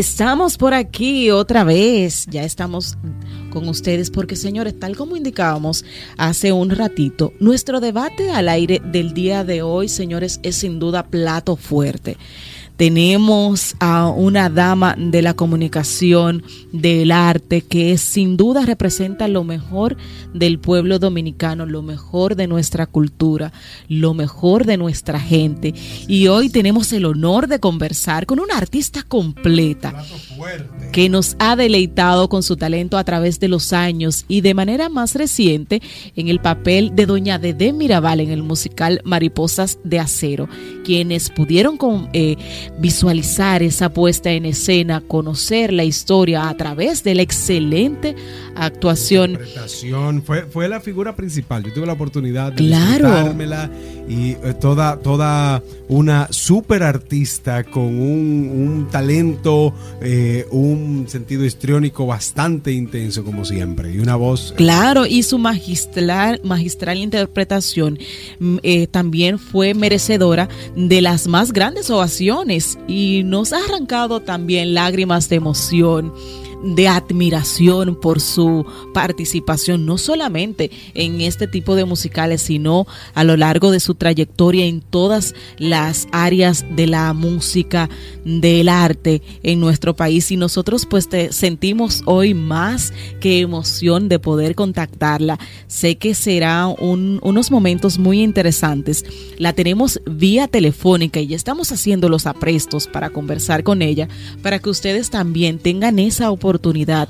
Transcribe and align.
Estamos 0.00 0.56
por 0.56 0.72
aquí 0.72 1.30
otra 1.30 1.62
vez, 1.62 2.24
ya 2.30 2.42
estamos 2.42 2.96
con 3.50 3.68
ustedes 3.68 4.10
porque 4.10 4.34
señores, 4.34 4.80
tal 4.80 4.96
como 4.96 5.14
indicábamos 5.14 5.84
hace 6.16 6.52
un 6.52 6.70
ratito, 6.70 7.34
nuestro 7.38 7.80
debate 7.80 8.30
al 8.30 8.48
aire 8.48 8.80
del 8.82 9.12
día 9.12 9.44
de 9.44 9.60
hoy, 9.60 9.88
señores, 9.88 10.40
es 10.42 10.56
sin 10.56 10.78
duda 10.78 11.08
plato 11.08 11.54
fuerte 11.54 12.16
tenemos 12.80 13.76
a 13.78 14.08
una 14.08 14.48
dama 14.48 14.96
de 14.96 15.20
la 15.20 15.34
comunicación, 15.34 16.42
del 16.72 17.12
arte, 17.12 17.60
que 17.60 17.98
sin 17.98 18.38
duda 18.38 18.64
representa 18.64 19.28
lo 19.28 19.44
mejor 19.44 19.98
del 20.32 20.58
pueblo 20.58 20.98
dominicano, 20.98 21.66
lo 21.66 21.82
mejor 21.82 22.36
de 22.36 22.46
nuestra 22.46 22.86
cultura, 22.86 23.52
lo 23.88 24.14
mejor 24.14 24.64
de 24.64 24.78
nuestra 24.78 25.20
gente. 25.20 25.74
Y 26.08 26.28
hoy 26.28 26.48
tenemos 26.48 26.90
el 26.94 27.04
honor 27.04 27.48
de 27.48 27.60
conversar 27.60 28.24
con 28.24 28.40
una 28.40 28.56
artista 28.56 29.02
completa 29.02 30.02
que 30.90 31.10
nos 31.10 31.36
ha 31.38 31.56
deleitado 31.56 32.30
con 32.30 32.42
su 32.42 32.56
talento 32.56 32.96
a 32.96 33.04
través 33.04 33.40
de 33.40 33.48
los 33.48 33.74
años 33.74 34.24
y 34.26 34.40
de 34.40 34.54
manera 34.54 34.88
más 34.88 35.14
reciente 35.16 35.82
en 36.16 36.28
el 36.28 36.40
papel 36.40 36.92
de 36.94 37.04
Doña 37.04 37.38
Dede 37.38 37.74
Mirabal 37.74 38.20
en 38.20 38.30
el 38.30 38.42
musical 38.42 39.02
Mariposas 39.04 39.78
de 39.84 39.98
Acero, 39.98 40.48
quienes 40.82 41.28
pudieron 41.28 41.76
con, 41.76 42.08
eh, 42.14 42.36
visualizar 42.78 43.62
esa 43.62 43.90
puesta 43.90 44.30
en 44.30 44.46
escena, 44.46 45.02
conocer 45.06 45.72
la 45.72 45.84
historia 45.84 46.48
a 46.48 46.56
través 46.56 47.04
de 47.04 47.14
la 47.14 47.22
excelente 47.22 48.14
actuación. 48.54 49.38
Fue, 50.24 50.42
fue 50.42 50.68
la 50.68 50.80
figura 50.80 51.14
principal. 51.14 51.62
Yo 51.64 51.72
tuve 51.72 51.86
la 51.86 51.92
oportunidad 51.92 52.52
de 52.52 52.66
claro. 52.66 53.34
y 54.08 54.30
eh, 54.30 54.54
toda, 54.58 54.98
toda 54.98 55.62
una 55.88 56.28
super 56.30 56.82
artista 56.82 57.64
con 57.64 58.00
un, 58.00 58.88
talento, 58.90 59.74
eh, 60.00 60.46
un 60.50 61.06
sentido 61.08 61.44
histriónico 61.44 62.06
bastante 62.06 62.72
intenso 62.72 63.24
como 63.24 63.44
siempre 63.44 63.92
y 63.92 63.98
una 63.98 64.16
voz. 64.16 64.52
Eh, 64.52 64.54
claro, 64.56 65.06
y 65.06 65.22
su 65.22 65.38
magistral, 65.38 66.40
magistral 66.44 66.98
interpretación 66.98 67.98
mm, 68.38 68.58
también 68.90 69.38
fue 69.38 69.74
merecedora 69.74 70.48
de 70.76 71.00
las 71.00 71.26
más 71.26 71.52
grandes 71.52 71.90
ovaciones 71.90 72.59
y 72.88 73.22
nos 73.24 73.52
ha 73.52 73.64
arrancado 73.64 74.20
también 74.20 74.74
lágrimas 74.74 75.28
de 75.28 75.36
emoción 75.36 76.12
de 76.62 76.88
admiración 76.88 77.98
por 77.98 78.20
su 78.20 78.66
participación, 78.92 79.86
no 79.86 79.98
solamente 79.98 80.70
en 80.94 81.20
este 81.20 81.46
tipo 81.46 81.74
de 81.74 81.84
musicales, 81.84 82.42
sino 82.42 82.86
a 83.14 83.24
lo 83.24 83.36
largo 83.36 83.70
de 83.70 83.80
su 83.80 83.94
trayectoria 83.94 84.66
en 84.66 84.80
todas 84.80 85.34
las 85.58 86.06
áreas 86.12 86.64
de 86.76 86.86
la 86.86 87.12
música, 87.12 87.88
del 88.24 88.68
arte 88.68 89.22
en 89.42 89.60
nuestro 89.60 89.96
país. 89.96 90.30
Y 90.30 90.36
nosotros 90.36 90.86
pues 90.86 91.08
te 91.08 91.32
sentimos 91.32 92.02
hoy 92.04 92.34
más 92.34 92.92
que 93.20 93.40
emoción 93.40 94.08
de 94.08 94.18
poder 94.18 94.54
contactarla. 94.54 95.38
Sé 95.66 95.96
que 95.96 96.14
será 96.14 96.66
unos 96.66 97.50
momentos 97.50 97.98
muy 97.98 98.22
interesantes. 98.22 99.04
La 99.38 99.52
tenemos 99.52 100.00
vía 100.04 100.46
telefónica 100.46 101.20
y 101.20 101.28
ya 101.28 101.36
estamos 101.36 101.72
haciendo 101.72 102.08
los 102.08 102.26
aprestos 102.26 102.86
para 102.86 103.10
conversar 103.10 103.62
con 103.62 103.82
ella, 103.82 104.08
para 104.42 104.58
que 104.58 104.68
ustedes 104.68 105.10
también 105.10 105.58
tengan 105.58 105.98
esa 105.98 106.30
oportunidad 106.30 106.49
oportunidad 106.50 107.08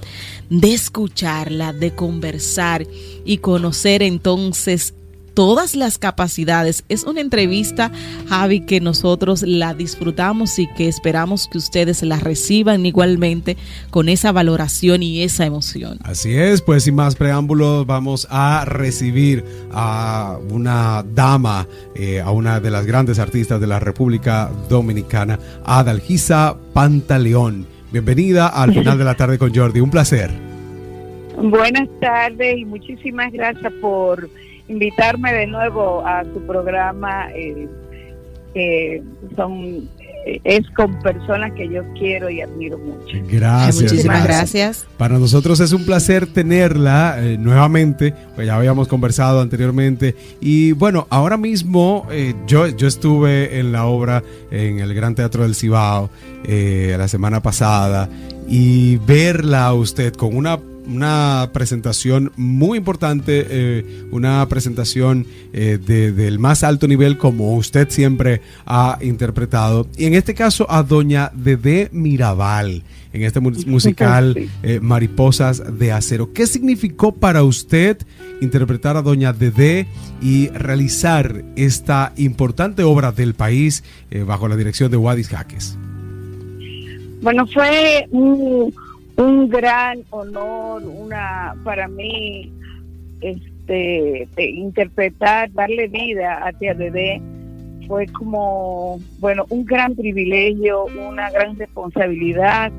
de 0.51 0.75
escucharla, 0.75 1.73
de 1.73 1.95
conversar 1.95 2.87
y 3.25 3.39
conocer 3.39 4.03
entonces 4.03 4.93
todas 5.33 5.75
las 5.75 5.97
capacidades. 5.97 6.85
Es 6.91 7.05
una 7.05 7.23
entrevista, 7.23 7.91
Javi, 8.29 8.61
que 8.67 8.83
nosotros 8.83 9.43
la 9.43 9.73
disfrutamos 9.73 10.59
y 10.59 10.67
que 10.75 10.89
esperamos 10.89 11.49
que 11.51 11.57
ustedes 11.57 12.03
la 12.03 12.19
reciban 12.19 12.85
igualmente 12.85 13.57
con 13.89 14.11
esa 14.11 14.33
valoración 14.33 15.03
y 15.03 15.23
esa 15.23 15.47
emoción. 15.47 15.99
Así 16.03 16.35
es, 16.35 16.61
pues 16.61 16.85
sin 16.85 16.97
más 16.97 17.15
preámbulos 17.15 17.87
vamos 17.87 18.27
a 18.29 18.67
recibir 18.67 19.45
a 19.73 20.39
una 20.51 21.03
dama, 21.15 21.67
eh, 21.95 22.21
a 22.21 22.31
una 22.31 22.61
de 22.61 22.71
las 22.71 22.85
grandes 22.85 23.19
artistas 23.19 23.59
de 23.59 23.69
la 23.69 23.81
República 23.81 24.51
Dominicana, 24.69 25.39
Adalgisa 25.65 26.57
Pantaleón. 26.75 27.70
Bienvenida 27.93 28.47
al 28.47 28.73
final 28.73 28.99
de 28.99 29.05
la 29.05 29.17
tarde 29.17 29.37
con 29.37 29.53
Jordi, 29.53 29.81
un 29.81 29.91
placer. 29.91 30.31
Buenas 31.37 31.89
tardes 32.01 32.59
y 32.59 32.65
muchísimas 32.65 33.33
gracias 33.33 33.73
por 33.81 34.29
invitarme 34.69 35.33
de 35.33 35.49
nuevo 35.49 36.07
a 36.07 36.23
su 36.23 36.41
programa. 36.47 37.29
Eh, 38.55 39.03
son 39.35 39.89
es 40.25 40.69
con 40.71 40.99
personas 41.01 41.53
que 41.53 41.69
yo 41.69 41.83
quiero 41.95 42.29
y 42.31 42.41
admiro 42.41 42.79
mucho. 42.79 43.19
Gracias. 43.29 43.83
Muchísimas 43.83 44.25
gracias. 44.25 44.87
Para 44.97 45.19
nosotros 45.19 45.61
es 45.61 45.73
un 45.73 45.85
placer 45.85 46.27
tenerla 46.27 47.17
eh, 47.19 47.39
nuevamente, 47.39 48.15
pues 48.35 48.47
ya 48.47 48.57
habíamos 48.57 48.89
conversado 48.89 49.41
anteriormente 49.41 50.15
y 50.41 50.73
bueno, 50.73 51.07
ahora 51.11 51.37
mismo 51.37 52.07
eh, 52.11 52.35
yo, 52.47 52.69
yo 52.69 52.87
estuve 52.87 53.59
en 53.59 53.73
la 53.73 53.87
obra 53.87 54.23
en 54.51 54.81
el 54.81 54.95
Gran 54.95 55.15
Teatro 55.15 55.43
del 55.43 55.55
Cibao 55.55 56.11
eh, 56.45 56.95
la 56.99 57.09
semana 57.09 57.41
pasada 57.43 58.09
y 58.49 58.97
verla 58.99 59.67
a 59.67 59.75
usted 59.75 60.13
con 60.15 60.37
una 60.37 60.59
una 60.91 61.51
presentación 61.53 62.33
muy 62.37 62.79
importante, 62.79 63.47
eh, 63.49 64.05
una 64.11 64.47
presentación 64.49 65.27
eh, 65.53 65.79
del 65.79 66.39
más 66.39 66.65
alto 66.65 66.89
nivel 66.89 67.17
como 67.17 67.55
usted 67.55 67.89
siempre 67.91 68.41
ha 68.67 68.99
interpretado. 69.01 69.87
Y 69.97 70.07
en 70.07 70.15
este 70.15 70.35
caso 70.35 70.67
a 70.69 70.83
doña 70.83 71.31
Dede 71.35 71.89
Mirabal, 71.93 72.83
en 73.13 73.23
este 73.23 73.41
musical 73.67 74.37
eh, 74.63 74.81
Mariposas 74.81 75.79
de 75.79 75.93
Acero. 75.93 76.33
¿Qué 76.33 76.47
significó 76.47 77.13
para 77.13 77.45
usted 77.45 77.99
interpretar 78.41 78.97
a 78.97 79.03
doña 79.03 79.33
Dede 79.33 79.87
y 80.21 80.49
realizar 80.49 81.45
esta 81.57 82.13
importante 82.17 82.83
obra 82.83 83.13
del 83.13 83.35
país 83.35 83.85
bajo 84.27 84.49
la 84.49 84.57
dirección 84.57 84.91
de 84.91 84.97
Wadis 84.97 85.29
Jaques? 85.29 85.77
Bueno, 87.23 87.47
fue 87.47 88.07
un 88.11 88.73
un 89.21 89.49
gran 89.49 90.03
honor, 90.11 90.83
una 90.83 91.55
para 91.63 91.89
mí, 91.89 92.51
este, 93.21 94.29
interpretar, 94.37 95.53
darle 95.53 95.89
vida 95.89 96.47
a 96.47 96.53
Tía 96.53 96.75
Dede 96.75 97.21
fue 97.87 98.07
como, 98.07 98.99
bueno, 99.19 99.45
un 99.51 99.65
gran 99.65 99.95
privilegio, 99.95 100.87
una 101.09 101.31
gran 101.31 101.57
responsabilidad 101.57 102.73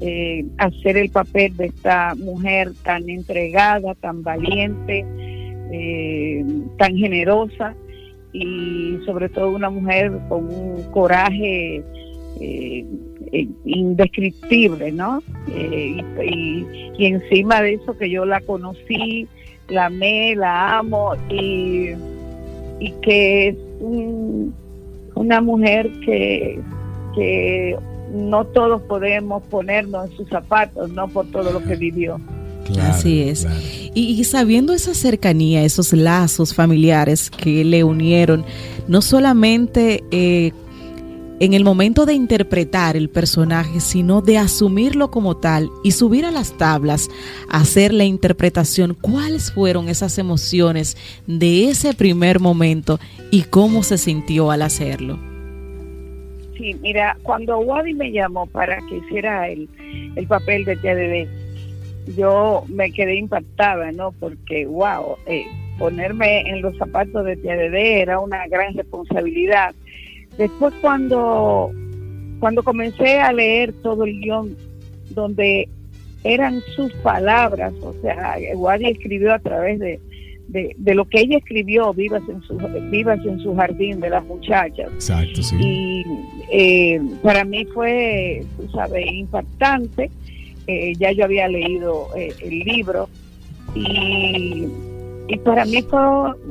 eh, 0.00 0.44
hacer 0.58 0.96
el 0.96 1.10
papel 1.10 1.56
de 1.56 1.66
esta 1.66 2.14
mujer 2.14 2.72
tan 2.82 3.08
entregada, 3.08 3.94
tan 3.94 4.22
valiente, 4.22 5.04
eh, 5.72 6.44
tan 6.78 6.96
generosa 6.96 7.74
y 8.32 8.98
sobre 9.06 9.28
todo 9.28 9.50
una 9.50 9.70
mujer 9.70 10.12
con 10.28 10.44
un 10.44 10.82
coraje 10.90 11.82
eh, 12.40 12.84
indescriptible, 13.64 14.92
¿no? 14.92 15.22
Eh, 15.48 16.02
y, 16.24 17.06
encima 17.06 17.60
de 17.60 17.74
eso 17.74 17.96
que 17.96 18.08
yo 18.08 18.24
la 18.24 18.40
conocí, 18.40 19.26
la 19.68 19.86
amé, 19.86 20.36
la 20.36 20.78
amo 20.78 21.14
y, 21.28 21.90
y 22.78 22.92
que 23.02 23.48
es 23.48 23.56
una 25.14 25.40
mujer 25.40 25.90
que, 26.04 26.60
que 27.14 27.76
no 28.12 28.44
todos 28.46 28.82
podemos 28.82 29.42
ponernos 29.44 30.10
en 30.10 30.16
sus 30.16 30.28
zapatos, 30.28 30.90
¿no? 30.92 31.08
Por 31.08 31.30
todo 31.30 31.52
lo 31.52 31.62
que 31.62 31.76
vivió. 31.76 32.20
Así 32.80 33.22
es. 33.22 33.46
Y, 33.94 34.18
y, 34.18 34.24
sabiendo 34.24 34.72
esa 34.72 34.94
cercanía, 34.94 35.64
esos 35.64 35.92
lazos 35.92 36.54
familiares 36.54 37.30
que 37.30 37.64
le 37.64 37.84
unieron, 37.84 38.44
no 38.88 39.02
solamente 39.02 40.02
eh, 40.10 40.52
en 41.40 41.52
el 41.52 41.64
momento 41.64 42.06
de 42.06 42.14
interpretar 42.14 42.96
el 42.96 43.10
personaje, 43.10 43.80
sino 43.80 44.20
de 44.20 44.38
asumirlo 44.38 45.10
como 45.10 45.36
tal 45.36 45.68
y 45.82 45.90
subir 45.90 46.24
a 46.24 46.30
las 46.30 46.56
tablas, 46.56 47.10
hacer 47.50 47.92
la 47.92 48.04
interpretación, 48.04 48.96
cuáles 49.00 49.52
fueron 49.52 49.88
esas 49.88 50.18
emociones 50.18 50.96
de 51.26 51.68
ese 51.68 51.94
primer 51.94 52.40
momento 52.40 53.00
y 53.30 53.42
cómo 53.42 53.82
se 53.82 53.98
sintió 53.98 54.50
al 54.50 54.62
hacerlo. 54.62 55.18
Sí, 56.56 56.76
mira, 56.80 57.16
cuando 57.24 57.58
Wadi 57.58 57.94
me 57.94 58.12
llamó 58.12 58.46
para 58.46 58.78
que 58.88 58.98
hiciera 58.98 59.48
el, 59.48 59.68
el 60.14 60.26
papel 60.28 60.64
de 60.64 60.76
TDD, 60.76 62.16
yo 62.16 62.64
me 62.68 62.92
quedé 62.92 63.16
impactada, 63.16 63.90
¿no? 63.90 64.12
Porque, 64.12 64.66
wow, 64.66 65.16
eh, 65.26 65.46
ponerme 65.78 66.42
en 66.42 66.62
los 66.62 66.76
zapatos 66.76 67.24
de 67.24 67.36
TDD 67.36 67.74
era 68.02 68.20
una 68.20 68.46
gran 68.46 68.74
responsabilidad 68.74 69.74
Después 70.38 70.74
cuando, 70.80 71.70
cuando 72.40 72.62
comencé 72.62 73.20
a 73.20 73.32
leer 73.32 73.72
todo 73.82 74.04
el 74.04 74.20
guion, 74.20 74.56
donde 75.10 75.68
eran 76.24 76.60
sus 76.74 76.92
palabras, 76.94 77.72
o 77.82 77.94
sea, 78.02 78.36
Wadi 78.54 78.86
escribió 78.86 79.34
a 79.34 79.38
través 79.38 79.78
de, 79.78 80.00
de, 80.48 80.94
lo 80.94 81.04
que 81.06 81.20
ella 81.20 81.38
escribió, 81.38 81.92
Vivas 81.92 82.22
en 82.28 82.42
su, 82.42 82.56
Vivas 82.90 83.18
en 83.24 83.40
su 83.40 83.54
jardín 83.54 84.00
de 84.00 84.10
las 84.10 84.24
muchachas. 84.24 84.90
Exacto, 84.94 85.42
sí. 85.42 85.56
Y 85.60 86.04
eh, 86.50 87.00
para 87.22 87.44
mí 87.44 87.64
fue, 87.66 88.44
tú 88.56 88.68
sabes, 88.70 89.06
impactante. 89.06 90.10
Eh, 90.66 90.94
ya 90.98 91.12
yo 91.12 91.24
había 91.24 91.46
leído 91.48 92.08
eh, 92.16 92.32
el 92.40 92.60
libro 92.60 93.08
y, 93.74 94.66
y 95.26 95.38
para 95.38 95.64
mí 95.64 95.82
fue, 95.82 96.00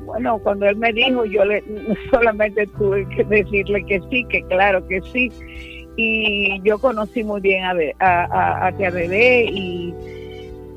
bueno, 0.06 0.40
cuando 0.40 0.68
él 0.68 0.76
me 0.78 0.92
dijo, 0.94 1.26
yo 1.26 1.46
le, 1.46 1.64
solamente 2.12 2.66
tuve 2.78 3.08
que 3.10 3.24
decirle 3.26 3.86
que 3.86 4.02
sí, 4.10 4.26
que 4.30 4.42
claro 4.44 4.86
que 4.88 5.02
sí. 5.12 5.32
Y 5.96 6.60
yo 6.64 6.80
conocí 6.80 7.24
muy 7.24 7.40
bien 7.40 7.64
a, 7.66 7.76
a, 8.00 8.68
a, 8.68 8.72
Tía 8.72 8.90
Bebé 8.90 9.46
y 9.46 9.94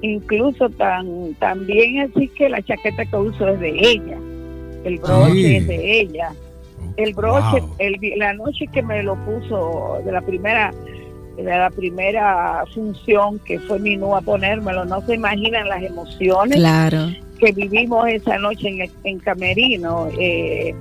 incluso 0.03 0.69
tan 0.69 1.33
también 1.35 2.01
así 2.01 2.29
que 2.29 2.51
la 2.51 2.61
chaqueta 2.61 3.07
que 3.07 3.17
uso 3.17 3.49
es 3.49 3.61
de 3.61 3.71
ella, 3.71 4.19
el 4.85 4.99
broche 4.99 5.57
es 5.57 5.67
de 5.67 6.01
ella, 6.01 6.33
el 6.99 7.15
broche, 7.15 7.63
el, 7.79 7.97
la 8.19 8.35
noche 8.35 8.67
que 8.67 8.83
me 8.83 9.03
lo 9.03 9.17
puso 9.25 10.03
de 10.05 10.13
la 10.13 10.21
primera 10.21 10.71
de 11.39 11.45
la 11.45 11.71
primera 11.71 12.65
función 12.75 13.39
que 13.39 13.59
fue 13.61 13.79
mi 13.79 13.95
a 13.95 14.21
ponérmelo, 14.21 14.85
no 14.85 15.01
se 15.03 15.15
imaginan 15.15 15.67
las 15.69 15.83
emociones 15.83 16.57
claro. 16.57 17.09
Que 17.39 17.53
vivimos 17.53 18.09
esa 18.09 18.39
noche 18.39 18.69
en, 18.69 18.91
en 19.05 19.19
Camerino. 19.19 20.09
Eh, 20.19 20.75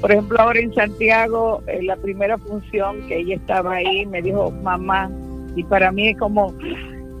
por 0.00 0.10
ejemplo, 0.10 0.40
ahora 0.40 0.60
en 0.60 0.74
Santiago, 0.74 1.62
en 1.66 1.86
la 1.86 1.96
primera 1.96 2.36
función 2.38 3.06
que 3.06 3.18
ella 3.18 3.36
estaba 3.36 3.74
ahí, 3.74 4.04
me 4.06 4.20
dijo 4.20 4.50
mamá, 4.50 5.10
y 5.54 5.62
para 5.64 5.92
mí 5.92 6.08
es 6.08 6.18
como 6.18 6.54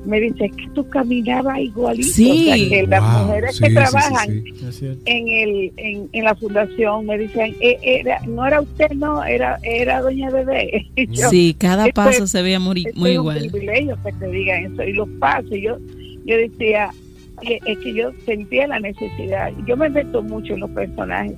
me 0.04 0.20
dice 0.20 0.50
que 0.50 0.68
tú 0.74 0.88
caminabas 0.88 1.58
igualito. 1.60 2.08
Sí. 2.08 2.68
que 2.68 2.86
las 2.86 3.02
mujeres 3.02 3.60
que 3.60 3.70
trabajan 3.70 4.44
en 5.04 5.28
el 5.28 5.72
en, 5.76 6.24
la 6.24 6.34
fundación 6.34 7.06
me 7.06 7.18
dicen, 7.18 7.54
eh, 7.60 7.78
era, 7.82 8.20
no 8.26 8.46
era 8.46 8.60
usted, 8.60 8.90
no, 8.92 9.22
era 9.24 9.58
era 9.62 10.00
doña 10.00 10.30
Bebé. 10.30 10.90
sí, 11.30 11.54
cada 11.58 11.86
paso 11.88 12.26
se 12.26 12.42
veía 12.42 12.58
muy, 12.58 12.86
muy 12.94 13.10
es 13.10 13.14
igual. 13.14 13.42
un 13.42 13.50
privilegio 13.50 13.98
que 14.04 14.12
te 14.12 14.28
digan 14.28 14.72
eso. 14.72 14.82
Y 14.82 14.92
los 14.92 15.08
pasos, 15.20 15.50
yo, 15.50 15.78
yo 16.24 16.36
decía, 16.36 16.90
es 17.42 17.78
que 17.78 17.94
yo 17.94 18.12
sentía 18.24 18.66
la 18.66 18.80
necesidad. 18.80 19.52
Yo 19.66 19.76
me 19.76 19.88
meto 19.88 20.22
mucho 20.22 20.54
en 20.54 20.60
los 20.60 20.70
personajes, 20.70 21.34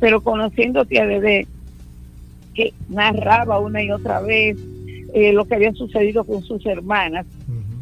pero 0.00 0.20
conociendo 0.20 0.80
a 0.80 0.84
tía 0.84 1.04
Bebé, 1.04 1.46
que 2.54 2.72
narraba 2.88 3.58
una 3.58 3.82
y 3.82 3.90
otra 3.90 4.20
vez 4.20 4.56
eh, 5.14 5.32
lo 5.32 5.44
que 5.44 5.54
había 5.54 5.72
sucedido 5.72 6.24
con 6.24 6.42
sus 6.42 6.64
hermanas, 6.66 7.26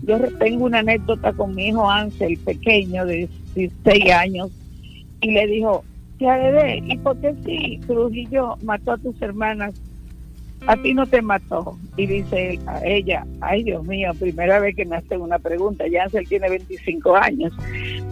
yo 0.03 0.19
tengo 0.39 0.67
una 0.67 0.81
anécdota 0.81 1.33
con 1.33 1.55
mi 1.55 1.69
hijo 1.69 1.91
Ansel, 1.91 2.39
pequeño, 2.39 3.07
de 3.07 3.29
16 3.55 4.11
años, 4.13 4.51
y 5.21 5.31
le 5.31 5.47
dijo, 5.47 5.85
tía 6.19 6.37
Bebé, 6.37 6.83
¿y 6.85 6.99
por 6.99 7.17
qué 7.21 7.35
si 7.45 7.79
Trujillo 7.87 8.57
mató 8.63 8.93
a 8.93 8.99
tus 8.99 9.21
hermanas? 9.23 9.75
A 10.67 10.77
ti 10.77 10.95
no 10.95 11.07
te 11.07 11.21
mató. 11.23 11.77
Y 11.97 12.07
dice 12.07 12.59
a 12.67 12.85
ella, 12.85 13.27
ay 13.41 13.65
Dios 13.65 13.85
mío, 13.85 14.13
primera 14.19 14.59
vez 14.61 14.75
que 14.75 14.85
me 14.85 14.97
hacen 14.97 15.21
una 15.21 15.39
pregunta, 15.39 15.87
ya 15.87 16.05
Ansel 16.05 16.29
tiene 16.29 16.49
25 16.49 17.17
años, 17.17 17.53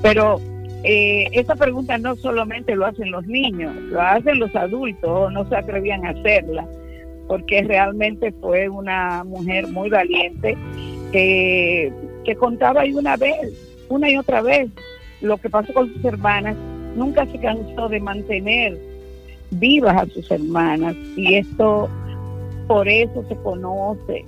pero 0.02 0.40
eh, 0.84 1.28
esa 1.32 1.54
pregunta 1.54 1.96
no 1.98 2.16
solamente 2.16 2.74
lo 2.74 2.86
hacen 2.86 3.10
los 3.10 3.26
niños, 3.26 3.74
lo 3.74 4.00
hacen 4.00 4.38
los 4.38 4.54
adultos, 4.54 5.32
no 5.32 5.48
se 5.48 5.56
atrevían 5.56 6.04
a 6.04 6.10
hacerla, 6.10 6.66
porque 7.28 7.62
realmente 7.62 8.32
fue 8.32 8.68
una 8.68 9.24
mujer 9.24 9.68
muy 9.68 9.90
valiente 9.90 10.56
que, 11.12 11.92
que 12.24 12.34
contaba 12.36 12.82
ahí 12.82 12.92
una 12.92 13.16
vez, 13.16 13.52
una 13.88 14.10
y 14.10 14.16
otra 14.16 14.42
vez, 14.42 14.70
lo 15.20 15.38
que 15.38 15.48
pasó 15.50 15.72
con 15.72 15.92
sus 15.92 16.04
hermanas, 16.04 16.56
nunca 16.96 17.26
se 17.26 17.38
cansó 17.38 17.88
de 17.88 18.00
mantener 18.00 18.76
vivas 19.52 19.96
a 19.96 20.06
sus 20.06 20.30
hermanas 20.30 20.96
y 21.16 21.34
esto 21.34 21.88
por 22.72 22.88
eso 22.88 23.22
se 23.28 23.36
conoce 23.36 24.24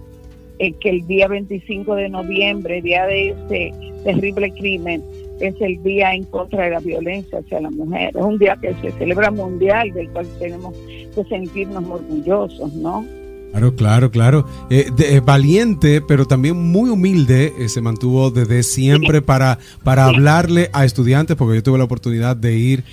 eh, 0.59 0.73
que 0.75 0.91
el 0.91 1.07
día 1.07 1.29
25 1.29 1.95
de 1.95 2.11
noviembre, 2.11 2.83
día 2.83 3.07
de 3.07 3.31
ese 3.31 3.73
terrible 4.05 4.53
crimen, 4.53 5.03
es 5.41 5.59
el 5.63 5.83
día 5.83 6.13
en 6.13 6.25
contra 6.25 6.65
de 6.65 6.71
la 6.73 6.81
violencia 6.81 7.39
hacia 7.39 7.63
la 7.63 7.71
mujer. 7.71 8.11
Es 8.11 8.23
un 8.23 8.39
día 8.39 8.59
que 8.61 8.75
se 8.75 8.93
celebra 8.93 9.31
mundial, 9.31 9.91
del 9.93 10.11
cual 10.11 10.27
tenemos 10.39 10.77
que 11.15 11.25
sentirnos 11.25 11.89
orgullosos, 11.89 12.71
¿no? 12.75 13.07
Claro, 13.55 13.77
claro, 13.77 14.11
claro. 14.11 14.47
Eh, 14.69 14.91
eh, 14.99 15.21
valiente, 15.25 16.01
pero 16.01 16.27
también 16.27 16.57
muy 16.57 16.91
humilde, 16.91 17.53
eh, 17.57 17.69
se 17.69 17.81
mantuvo 17.81 18.33
desde 18.33 18.65
siempre 18.65 19.23
para, 19.23 19.61
para 19.85 20.07
hablarle 20.07 20.71
a 20.73 20.85
estudiantes, 20.85 21.37
porque 21.37 21.57
yo 21.57 21.63
tuve 21.63 21.79
la 21.79 21.85
oportunidad 21.85 22.37
de 22.37 22.57
ir 22.57 22.85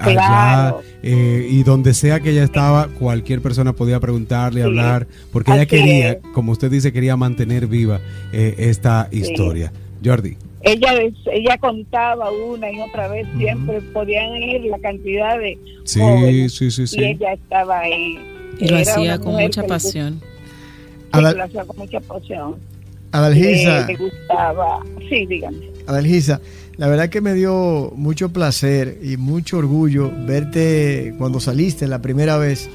allá 0.00 0.74
y 1.04 1.62
donde 1.62 1.94
sea 1.94 2.18
que 2.18 2.30
ella 2.30 2.42
estaba, 2.42 2.88
cualquier 2.98 3.40
persona 3.40 3.72
podía 3.74 4.00
preguntarle, 4.00 4.64
hablar, 4.64 5.06
porque 5.32 5.52
ella 5.52 5.66
quería, 5.66 6.18
como 6.34 6.50
usted 6.50 6.68
dice, 6.68 6.92
quería 6.92 7.16
mantener 7.16 7.68
viva 7.68 8.00
esta 8.32 9.08
historia. 9.12 9.72
Jordi. 10.04 10.36
Ella, 10.62 10.94
ella 11.32 11.58
contaba 11.58 12.32
una 12.32 12.72
y 12.72 12.80
otra 12.80 13.06
vez, 13.06 13.26
siempre 13.36 13.80
podían 13.92 14.34
ir 14.42 14.62
la 14.64 14.78
cantidad 14.80 15.38
de 15.38 15.56
sí, 15.84 16.48
sí, 16.48 16.70
sí, 16.72 16.86
sí. 16.88 17.00
y 17.00 17.04
ella 17.04 17.34
estaba 17.34 17.80
ahí 17.80 18.37
y 18.58 18.68
lo 18.68 18.78
hacía 18.78 19.18
con 19.18 19.34
mucha 19.34 19.62
pasión. 19.66 20.20
Sí, 21.14 21.20
lo 21.20 21.44
hacía 21.44 21.64
con 21.64 21.76
mucha 21.76 22.00
pasión. 22.00 22.56
Adalgisa. 23.12 23.90
Eh, 23.90 23.96
gustaba. 23.96 24.80
Sí, 25.08 25.26
dígame. 25.26 25.70
Adalgisa, 25.86 26.40
la 26.76 26.88
verdad 26.88 27.08
que 27.08 27.20
me 27.20 27.34
dio 27.34 27.92
mucho 27.96 28.30
placer 28.30 28.98
y 29.02 29.16
mucho 29.16 29.58
orgullo 29.58 30.12
verte 30.26 31.14
cuando 31.18 31.40
saliste 31.40 31.86
la 31.86 32.02
primera 32.02 32.36
vez. 32.36 32.68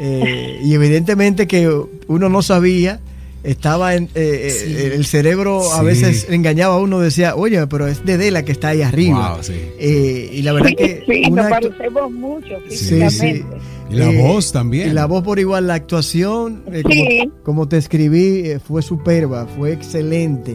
Eh, 0.00 0.60
y 0.62 0.74
evidentemente 0.74 1.46
que 1.46 1.68
uno 2.06 2.28
no 2.28 2.42
sabía 2.42 3.00
estaba 3.48 3.94
en 3.94 4.04
eh, 4.14 4.50
eh, 4.66 4.92
el 4.94 5.06
cerebro 5.06 5.72
a 5.72 5.82
veces 5.82 6.26
engañaba 6.28 6.74
a 6.74 6.78
uno 6.78 7.00
decía 7.00 7.34
oye 7.34 7.66
pero 7.66 7.86
es 7.86 8.04
de 8.04 8.30
la 8.30 8.44
que 8.44 8.52
está 8.52 8.68
ahí 8.68 8.82
arriba 8.82 9.40
eh, 9.78 10.30
y 10.32 10.42
la 10.42 10.52
verdad 10.52 10.70
que 10.76 11.02
sí, 11.06 11.30
nos 11.30 11.48
parecemos 11.48 12.12
mucho 12.12 12.60
físicamente. 12.68 13.44
Y 13.90 13.94
la 13.94 14.10
voz 14.10 14.52
también. 14.52 14.90
y 14.90 14.92
la 14.92 15.06
voz 15.06 15.24
por 15.24 15.38
igual 15.38 15.66
la 15.66 15.74
actuación 15.74 16.62
como, 17.42 17.68
te 17.68 17.78
escribí 17.78 18.58
fue 18.66 18.82
superba 18.82 19.46
fue 19.56 19.72
excelente. 19.72 20.52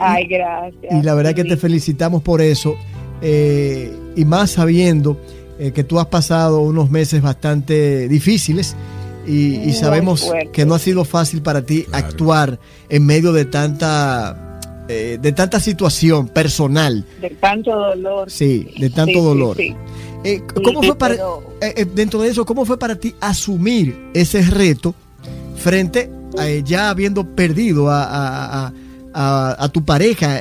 Ay, 0.00 0.26
gracias 0.26 0.90
y 0.90 1.02
la 1.02 1.14
verdad 1.14 1.34
que 1.34 1.44
te 1.44 1.58
felicitamos 1.58 2.22
por 2.22 2.40
eso. 2.40 2.76
Y 3.22 4.24
más 4.24 4.52
sabiendo 4.52 5.20
que 5.74 5.84
tú 5.84 6.00
has 6.00 6.06
pasado 6.06 6.60
unos 6.60 6.90
meses 6.90 7.20
bastante 7.20 8.08
difíciles 8.08 8.74
y, 9.26 9.72
sabemos 9.72 10.30
que 10.52 10.64
no 10.66 10.74
ha 10.74 10.78
sido 10.78 11.04
fácil 11.04 11.42
para 11.42 11.62
ti 11.62 11.86
actuar 11.92 12.58
en 12.88 13.06
medio 13.06 13.32
de 13.32 13.44
tanta 13.44 14.54
eh, 14.86 15.18
de 15.20 15.32
tanta 15.32 15.60
situación 15.60 16.28
personal. 16.28 17.06
De 17.18 17.30
tanto 17.30 17.74
dolor. 17.74 18.30
Sí, 18.30 18.68
de 18.78 18.90
tanto 18.90 19.22
dolor. 19.22 19.56
Eh, 19.58 20.42
¿Cómo 20.62 20.82
fue 20.82 20.96
para, 20.96 21.16
eh, 21.62 21.86
dentro 21.94 22.20
de 22.20 22.28
eso, 22.28 22.44
cómo 22.44 22.66
fue 22.66 22.78
para 22.78 22.96
ti 22.96 23.14
asumir 23.20 24.10
ese 24.12 24.42
reto 24.42 24.94
frente 25.56 26.10
a 26.38 26.48
ya 26.62 26.90
habiendo 26.90 27.24
perdido 27.34 27.88
a, 27.90 28.72
a, 29.14 29.68
tu 29.70 29.82
pareja? 29.86 30.40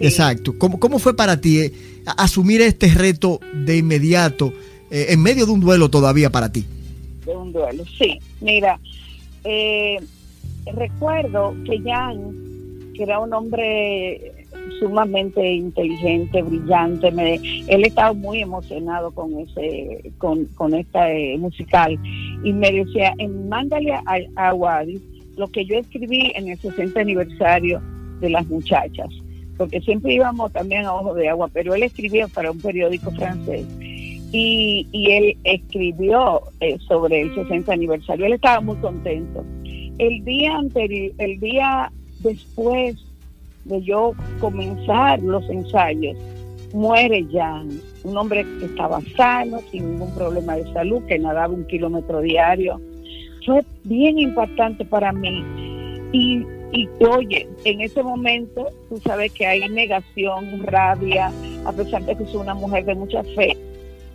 Exacto. 0.00 0.58
¿Cómo, 0.58 0.80
¿Cómo 0.80 0.98
fue 0.98 1.14
para 1.14 1.40
ti 1.40 1.72
asumir 2.16 2.60
este 2.60 2.88
reto 2.88 3.38
de 3.52 3.76
inmediato 3.76 4.52
en 4.90 5.22
medio 5.22 5.46
de 5.46 5.52
un 5.52 5.60
duelo 5.60 5.90
todavía 5.90 6.30
para 6.30 6.50
ti? 6.50 6.66
De 7.24 7.36
un 7.36 7.52
duelo. 7.52 7.84
Sí, 7.98 8.18
mira, 8.40 8.78
eh, 9.44 9.98
recuerdo 10.74 11.54
que 11.64 11.80
Jan, 11.80 12.32
que 12.94 13.02
era 13.02 13.20
un 13.20 13.32
hombre 13.32 14.32
sumamente 14.78 15.52
inteligente, 15.52 16.42
brillante, 16.42 17.10
me, 17.10 17.34
él 17.68 17.84
estaba 17.84 18.12
muy 18.12 18.40
emocionado 18.40 19.10
con 19.10 19.38
ese, 19.38 20.12
con, 20.18 20.44
con 20.54 20.74
esta 20.74 21.10
eh, 21.10 21.36
musical 21.38 21.98
y 22.42 22.52
me 22.52 22.72
decía, 22.72 23.14
mándale 23.48 23.92
a, 23.92 24.02
a 24.36 24.54
Wadis 24.54 25.00
lo 25.36 25.48
que 25.48 25.64
yo 25.64 25.78
escribí 25.78 26.32
en 26.34 26.48
el 26.48 26.58
60 26.58 27.00
aniversario 27.00 27.82
de 28.20 28.30
las 28.30 28.46
muchachas, 28.46 29.08
porque 29.56 29.80
siempre 29.80 30.14
íbamos 30.14 30.52
también 30.52 30.84
a 30.84 30.94
Ojo 30.94 31.14
de 31.14 31.28
Agua, 31.28 31.48
pero 31.52 31.74
él 31.74 31.82
escribía 31.82 32.28
para 32.28 32.50
un 32.50 32.60
periódico 32.60 33.10
francés 33.10 33.66
y, 34.36 35.12
él 35.12 35.36
escribió 35.44 36.42
eh, 36.60 36.76
sobre 36.88 37.22
el 37.22 37.34
60 37.34 37.72
aniversario. 37.72 38.26
Él 38.26 38.32
estaba 38.32 38.60
muy 38.60 38.76
contento. 38.76 39.44
El 39.98 40.24
día 40.24 40.56
anterior, 40.56 41.12
el 41.18 41.38
día 41.38 41.92
después 42.20 42.96
de 43.64 43.82
yo 43.82 44.12
comenzar 44.40 45.22
los 45.22 45.48
ensayos, 45.48 46.16
muere 46.72 47.24
Jan, 47.32 47.68
un 48.02 48.16
hombre 48.16 48.44
que 48.58 48.66
estaba 48.66 49.00
sano, 49.16 49.60
sin 49.70 49.92
ningún 49.92 50.12
problema 50.14 50.56
de 50.56 50.72
salud, 50.72 51.02
que 51.04 51.18
nadaba 51.18 51.54
un 51.54 51.66
kilómetro 51.68 52.20
diario. 52.20 52.80
Fue 53.46 53.64
bien 53.84 54.18
impactante 54.18 54.84
para 54.84 55.12
mí. 55.12 55.44
Y, 56.12 56.44
y 56.72 56.88
oye, 57.04 57.48
en 57.64 57.80
ese 57.82 58.02
momento 58.02 58.66
tú 58.88 58.98
sabes 58.98 59.30
que 59.32 59.46
hay 59.46 59.68
negación, 59.68 60.64
rabia, 60.64 61.30
a 61.64 61.72
pesar 61.72 62.04
de 62.04 62.16
que 62.16 62.26
soy 62.26 62.40
una 62.40 62.54
mujer 62.54 62.84
de 62.84 62.96
mucha 62.96 63.22
fe. 63.22 63.56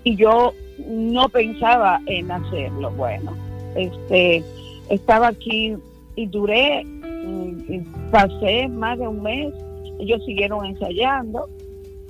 Y 0.09 0.15
yo 0.15 0.55
no 0.87 1.29
pensaba 1.29 2.01
en 2.07 2.31
hacerlo. 2.31 2.89
Bueno, 2.97 3.31
este, 3.75 4.43
estaba 4.89 5.27
aquí 5.27 5.75
y 6.15 6.25
duré, 6.25 6.83
mm, 6.83 8.09
pasé 8.09 8.67
más 8.69 8.97
de 8.97 9.07
un 9.07 9.21
mes, 9.21 9.53
ellos 9.99 10.25
siguieron 10.25 10.65
ensayando 10.65 11.47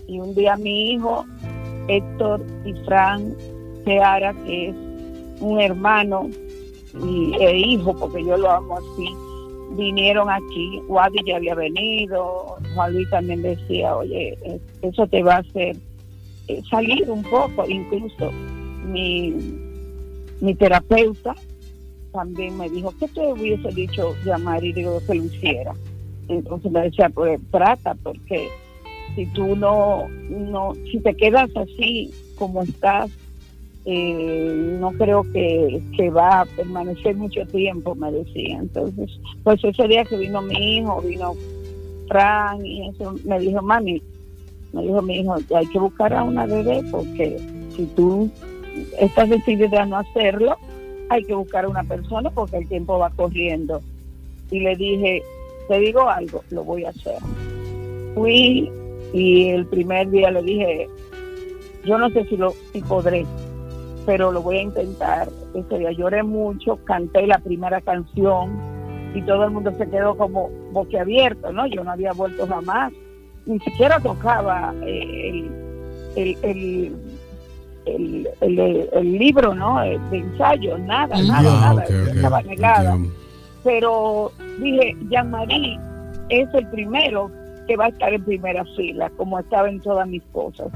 y 0.07 0.17
un 0.17 0.33
día 0.33 0.55
mi 0.55 0.91
hijo, 0.91 1.25
Héctor 1.89 2.41
y 2.63 2.71
Fran 2.85 3.35
Seara, 3.83 4.33
que 4.45 4.69
es 4.69 4.75
un 5.41 5.59
hermano 5.59 6.29
y, 7.03 7.33
e 7.37 7.57
hijo, 7.57 7.93
porque 7.99 8.23
yo 8.23 8.37
lo 8.37 8.49
amo 8.49 8.77
así, 8.77 9.09
vinieron 9.75 10.29
aquí, 10.29 10.81
Wadi 10.87 11.19
ya 11.27 11.35
había 11.35 11.53
venido, 11.53 12.55
Luis 12.91 13.09
también 13.09 13.41
decía, 13.41 13.93
oye, 13.93 14.37
eso 14.83 15.05
te 15.07 15.21
va 15.21 15.35
a 15.35 15.39
hacer 15.39 15.75
salir 16.69 17.09
un 17.09 17.23
poco, 17.23 17.67
incluso 17.67 18.31
mi, 18.85 19.33
mi 20.41 20.55
terapeuta 20.55 21.35
también 22.11 22.57
me 22.57 22.69
dijo, 22.69 22.93
¿qué 22.99 23.07
te 23.07 23.21
hubiese 23.21 23.69
dicho 23.69 24.15
llamar 24.25 24.63
y 24.63 24.73
digo 24.73 24.99
que 25.05 25.15
lo 25.15 25.25
hiciera? 25.25 25.73
Entonces 26.27 26.71
me 26.71 26.81
decía, 26.81 27.09
pues 27.09 27.39
trata, 27.51 27.95
porque 27.95 28.49
si 29.15 29.25
tú 29.27 29.55
no, 29.55 30.07
no, 30.29 30.73
si 30.91 30.99
te 30.99 31.15
quedas 31.15 31.49
así 31.55 32.11
como 32.35 32.63
estás, 32.63 33.11
eh, 33.85 34.77
no 34.79 34.91
creo 34.91 35.23
que, 35.31 35.81
que, 35.95 36.09
va 36.09 36.41
a 36.41 36.45
permanecer 36.45 37.15
mucho 37.15 37.45
tiempo, 37.47 37.95
me 37.95 38.11
decía. 38.11 38.57
Entonces, 38.59 39.09
pues 39.43 39.63
ese 39.63 39.87
día 39.87 40.03
que 40.05 40.17
vino 40.17 40.41
mi 40.41 40.77
hijo, 40.77 41.01
vino 41.01 41.33
Fran 42.07 42.65
y 42.65 42.89
eso, 42.89 43.15
me 43.25 43.39
dijo, 43.39 43.61
mami, 43.61 44.01
me 44.73 44.83
dijo 44.83 45.01
mi 45.01 45.19
hijo, 45.19 45.35
hay 45.55 45.67
que 45.67 45.79
buscar 45.79 46.13
a 46.13 46.23
una 46.23 46.45
bebé 46.45 46.83
porque 46.91 47.39
si 47.75 47.85
tú 47.95 48.29
estás 48.99 49.29
decidida 49.29 49.83
a 49.83 49.85
no 49.85 49.97
hacerlo, 49.97 50.57
hay 51.09 51.23
que 51.23 51.33
buscar 51.33 51.65
a 51.65 51.69
una 51.69 51.83
persona 51.83 52.29
porque 52.29 52.57
el 52.57 52.67
tiempo 52.67 52.99
va 52.99 53.09
corriendo. 53.11 53.81
Y 54.51 54.59
le 54.59 54.75
dije, 54.75 55.23
te 55.67 55.79
digo 55.79 56.07
algo, 56.07 56.43
lo 56.51 56.63
voy 56.63 56.85
a 56.85 56.89
hacer. 56.89 57.17
Fui 58.15 58.71
y 59.13 59.49
el 59.49 59.65
primer 59.65 60.09
día 60.09 60.31
le 60.31 60.43
dije, 60.43 60.87
yo 61.85 61.97
no 61.97 62.09
sé 62.09 62.25
si 62.25 62.37
lo 62.37 62.53
si 62.71 62.81
podré, 62.81 63.25
pero 64.05 64.31
lo 64.31 64.41
voy 64.41 64.57
a 64.57 64.61
intentar. 64.63 65.29
Ese 65.53 65.79
día 65.79 65.91
lloré 65.91 66.23
mucho, 66.23 66.77
canté 66.85 67.25
la 67.25 67.39
primera 67.39 67.81
canción 67.81 68.51
y 69.15 69.21
todo 69.23 69.45
el 69.45 69.51
mundo 69.51 69.71
se 69.77 69.89
quedó 69.89 70.15
como 70.15 70.49
boquiabierto, 70.71 71.51
¿no? 71.51 71.65
Yo 71.67 71.83
no 71.83 71.91
había 71.91 72.13
vuelto 72.13 72.45
jamás, 72.47 72.93
ni 73.49 73.59
siquiera 73.59 73.99
tocaba 73.99 74.73
eh, 74.85 75.49
el, 76.15 76.37
el, 76.43 78.27
el, 78.41 78.89
el, 78.91 79.11
libro, 79.17 79.53
¿no? 79.55 79.83
Eh, 79.83 79.99
de 80.11 80.17
ensayo, 80.19 80.77
nada, 80.77 81.21
nada, 81.23 81.59
nada, 81.59 81.83
estaba 81.83 82.41
negada. 82.43 82.97
Pero 83.63 84.31
dije, 84.59 84.95
Jean-Marie 85.09 85.79
es 86.29 86.47
el 86.53 86.67
primero 86.67 87.31
que 87.67 87.75
va 87.75 87.85
a 87.85 87.89
estar 87.89 88.13
en 88.13 88.23
primera 88.23 88.63
fila, 88.75 89.09
como 89.17 89.39
estaba 89.39 89.69
en 89.69 89.79
todas 89.81 90.07
mis 90.07 90.23
cosas. 90.31 90.67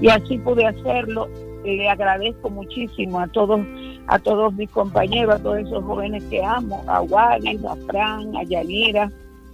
Y 0.00 0.08
así 0.08 0.38
pude 0.38 0.66
hacerlo 0.66 1.28
le 1.64 1.88
agradezco 1.88 2.50
muchísimo 2.50 3.20
a 3.20 3.28
todos 3.28 3.60
a 4.08 4.18
todos 4.18 4.52
mis 4.54 4.68
compañeros, 4.70 5.36
a 5.36 5.38
todos 5.38 5.58
esos 5.58 5.84
jóvenes 5.84 6.24
que 6.24 6.42
amo, 6.42 6.82
a 6.88 7.02
Wadis, 7.02 7.64
a 7.64 7.76
Fran, 7.86 8.36
a 8.36 8.42
Yanira, 8.42 9.10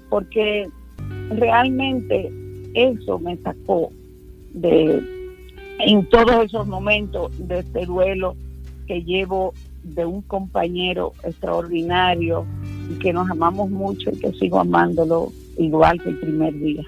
porque 0.09 0.67
realmente 1.31 2.33
eso 2.85 3.19
me 3.19 3.37
sacó 3.39 3.91
de 4.53 5.03
en 5.81 6.09
todos 6.09 6.45
esos 6.45 6.67
momentos 6.67 7.31
de 7.39 7.61
este 7.61 7.87
duelo 7.87 8.35
que 8.87 9.03
llevo 9.05 9.55
de 9.85 10.05
un 10.05 10.23
compañero 10.23 11.13
extraordinario 11.23 12.45
y 12.91 12.99
que 12.99 13.13
nos 13.13 13.31
amamos 13.31 13.71
mucho 13.71 14.11
y 14.11 14.19
que 14.19 14.33
sigo 14.33 14.61
amándolo 14.61 15.33
igual 15.57 16.03
que 16.03 16.11
el 16.11 16.19
primer 16.19 16.59
día. 16.59 16.83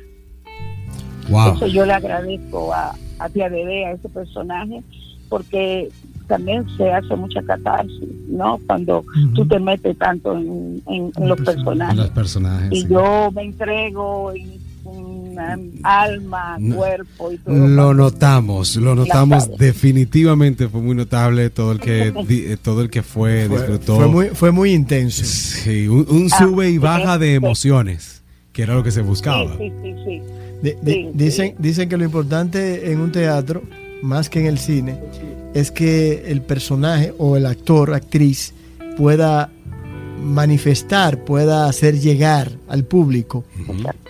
Eso 1.54 1.66
yo 1.68 1.86
le 1.86 1.92
agradezco 1.92 2.72
a, 2.72 2.94
a 3.20 3.28
Tía 3.28 3.48
Bebé, 3.48 3.86
a 3.86 3.92
ese 3.92 4.08
personaje, 4.08 4.82
porque 5.28 5.88
también 6.30 6.64
se 6.76 6.90
hace 6.92 7.14
mucha 7.16 7.42
catarsis, 7.42 8.08
¿no? 8.28 8.60
Cuando 8.66 9.04
tú 9.34 9.44
te 9.46 9.58
metes 9.58 9.98
tanto 9.98 10.36
en, 10.36 11.12
los 11.18 11.40
personajes. 11.40 11.96
Y 12.70 12.86
yo 12.86 13.30
me 13.32 13.42
entrego 13.42 14.32
y 14.34 14.59
alma, 15.82 16.58
cuerpo 16.74 17.32
y 17.32 17.38
todo. 17.38 17.54
Lo 17.54 17.94
notamos, 17.94 18.76
lo 18.76 18.94
notamos 18.94 19.50
definitivamente 19.58 20.68
fue 20.68 20.80
muy 20.80 20.94
notable 20.94 21.50
todo 21.50 21.72
el 21.72 21.80
que 21.80 22.12
eh, 22.28 22.56
todo 22.60 22.82
el 22.82 22.90
que 22.90 23.02
fue, 23.02 23.48
disfrutó. 23.48 23.96
Fue 23.96 24.08
muy 24.08 24.26
fue 24.28 24.50
muy 24.50 24.72
intenso. 24.72 25.24
Sí, 25.24 25.88
un, 25.88 26.28
ah, 26.32 26.38
sube 26.38 26.70
y 26.70 26.78
baja 26.78 27.18
de 27.18 27.34
emociones, 27.34 28.22
que 28.52 28.62
era 28.62 28.74
lo 28.74 28.82
que 28.82 28.90
se 28.90 29.02
buscaba. 29.02 29.56
Sí, 29.58 29.72
sí, 29.82 30.22
sí. 30.62 31.08
dicen 31.14 31.54
dicen 31.58 31.88
que 31.88 31.96
lo 31.96 32.04
importante 32.04 32.92
en 32.92 33.00
un 33.00 33.12
teatro 33.12 33.62
más 34.02 34.30
que 34.30 34.40
en 34.40 34.46
el 34.46 34.58
cine, 34.58 34.98
es 35.54 35.70
que 35.70 36.24
el 36.26 36.42
personaje 36.42 37.12
o 37.18 37.36
el 37.36 37.46
actor, 37.46 37.94
actriz, 37.94 38.54
pueda 38.96 39.50
manifestar, 40.20 41.24
pueda 41.24 41.66
hacer 41.66 41.98
llegar 41.98 42.52
al 42.68 42.84
público 42.84 43.44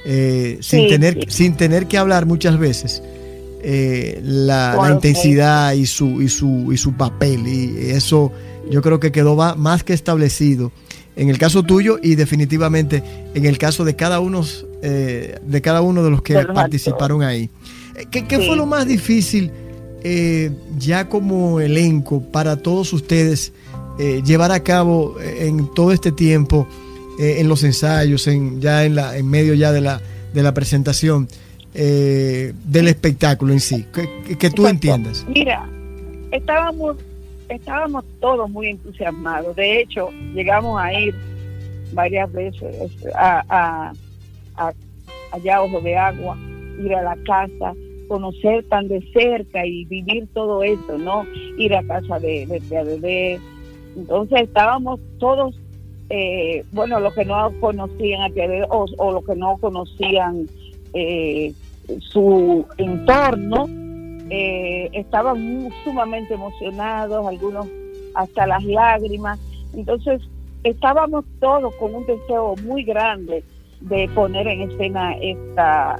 eh, 0.05 0.59
sin, 0.61 0.88
tener, 0.88 1.31
sin 1.31 1.57
tener 1.57 1.87
que 1.87 1.99
hablar 1.99 2.26
muchas 2.26 2.59
veces 2.59 3.02
eh, 3.62 4.21
la, 4.23 4.90
intensidad 4.93 5.73
y 5.73 5.87
su, 5.87 6.23
y, 6.23 6.29
su, 6.29 6.73
y 6.73 6.76
su 6.76 6.95
papel. 6.95 7.47
Y 7.47 7.90
eso 7.90 8.33
yo 8.71 8.83
creo 8.83 9.00
que 9.00 9.12
quedó 9.12 9.37
más 9.57 9.85
que 9.85 9.93
establecido 9.93 10.73
en 11.17 11.29
el 11.29 11.38
caso 11.38 11.62
tuyo 11.62 11.99
y 12.02 12.14
definitivamente 12.14 13.02
en 13.35 13.45
el 13.45 13.59
caso 13.59 13.85
de 13.85 13.97
cada 13.97 14.21
uno, 14.21 14.45
eh, 14.83 15.38
de, 15.45 15.61
cada 15.61 15.83
uno 15.83 16.02
de 16.02 16.11
los 16.11 16.23
que 16.23 16.35
participaron 16.35 17.23
ahí. 17.23 17.50
¿Qué, 18.11 18.26
qué 18.26 18.38
fue 18.38 18.57
lo 18.57 18.67
más 18.67 18.87
difícil? 18.87 19.50
Eh, 20.02 20.50
ya 20.79 21.11
como 21.11 21.61
elenco 21.61 22.23
para 22.23 22.57
todos 22.57 22.95
ustedes 22.95 23.52
eh, 24.00 24.23
llevar 24.25 24.50
a 24.50 24.61
cabo 24.61 25.19
eh, 25.21 25.47
en 25.47 25.73
todo 25.75 25.92
este 25.92 26.12
tiempo, 26.12 26.66
en 27.19 27.50
los 27.50 27.64
ensayos, 27.64 28.26
en, 28.28 28.62
ya 28.62 28.87
en, 28.87 28.95
la, 28.95 29.14
en 29.19 29.28
medio 29.28 29.52
ya 29.52 29.73
de 29.73 29.83
la, 29.83 30.00
de 30.33 30.42
la 30.42 30.54
presentación 30.54 31.28
del 31.75 32.88
espectáculo 32.88 33.52
en 33.52 33.61
sí? 33.61 33.85
Que, 34.38 34.49
tú 34.49 34.66
entiendas. 34.66 35.26
Mira, 35.28 35.69
estábamos, 36.33 36.97
estábamos 37.50 38.07
todos 38.21 38.49
muy 38.49 38.69
entusiasmados. 38.69 39.54
De 39.54 39.83
hecho, 39.83 40.09
llegamos 40.33 40.80
a 40.80 40.95
ir 40.95 41.14
varias 41.92 42.33
veces 42.33 42.75
a, 43.14 43.45
a, 43.50 43.92
a 44.57 44.73
allá 45.33 45.62
Ojo 45.62 45.80
de 45.83 45.99
Agua, 45.99 46.38
ir 46.83 46.95
a 46.95 47.02
la 47.02 47.16
casa 47.26 47.75
conocer 48.11 48.64
tan 48.64 48.88
de 48.88 49.00
cerca 49.12 49.64
y 49.64 49.85
vivir 49.85 50.26
todo 50.35 50.64
eso, 50.64 50.99
¿no? 50.99 51.25
Ir 51.57 51.73
a 51.76 51.83
casa 51.85 52.19
de, 52.19 52.45
de, 52.45 53.40
Entonces 53.97 54.42
estábamos 54.42 55.00
todos, 55.18 55.59
eh, 56.09 56.64
bueno, 56.73 57.00
los 57.00 57.14
que 57.14 57.25
no 57.25 57.52
conocían 57.61 58.23
a 58.23 58.66
o, 58.70 58.87
o 58.99 59.12
los 59.12 59.25
que 59.25 59.35
no 59.37 59.56
conocían 59.59 60.47
eh, 60.92 61.52
su 61.99 62.64
entorno, 62.78 63.66
eh, 64.30 64.88
estaban 64.92 65.68
sumamente 65.85 66.35
emocionados, 66.35 67.26
algunos 67.26 67.66
hasta 68.14 68.47
las 68.47 68.64
lágrimas. 68.64 69.38
Entonces 69.75 70.23
estábamos 70.62 71.25
todos 71.40 71.75
con 71.76 71.94
un 71.94 72.06
deseo 72.06 72.54
muy 72.64 72.85
grande 72.85 73.42
de 73.80 74.09
poner 74.14 74.47
en 74.47 74.70
escena 74.70 75.14
esta 75.20 75.99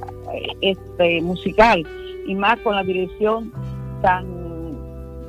este 0.61 1.21
musical 1.21 1.85
y 2.27 2.35
más 2.35 2.59
con 2.59 2.75
la 2.75 2.83
dirección 2.83 3.51
tan 4.01 4.40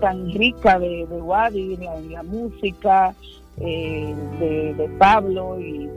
tan 0.02 0.32
rica 0.32 0.80
de, 0.80 1.06
de 1.06 1.22
Wadi, 1.22 1.76
la, 2.10 2.22
música 2.24 3.14
eh, 3.58 4.12
de, 4.40 4.90
Pablo 4.98 5.58
y, 5.60 5.88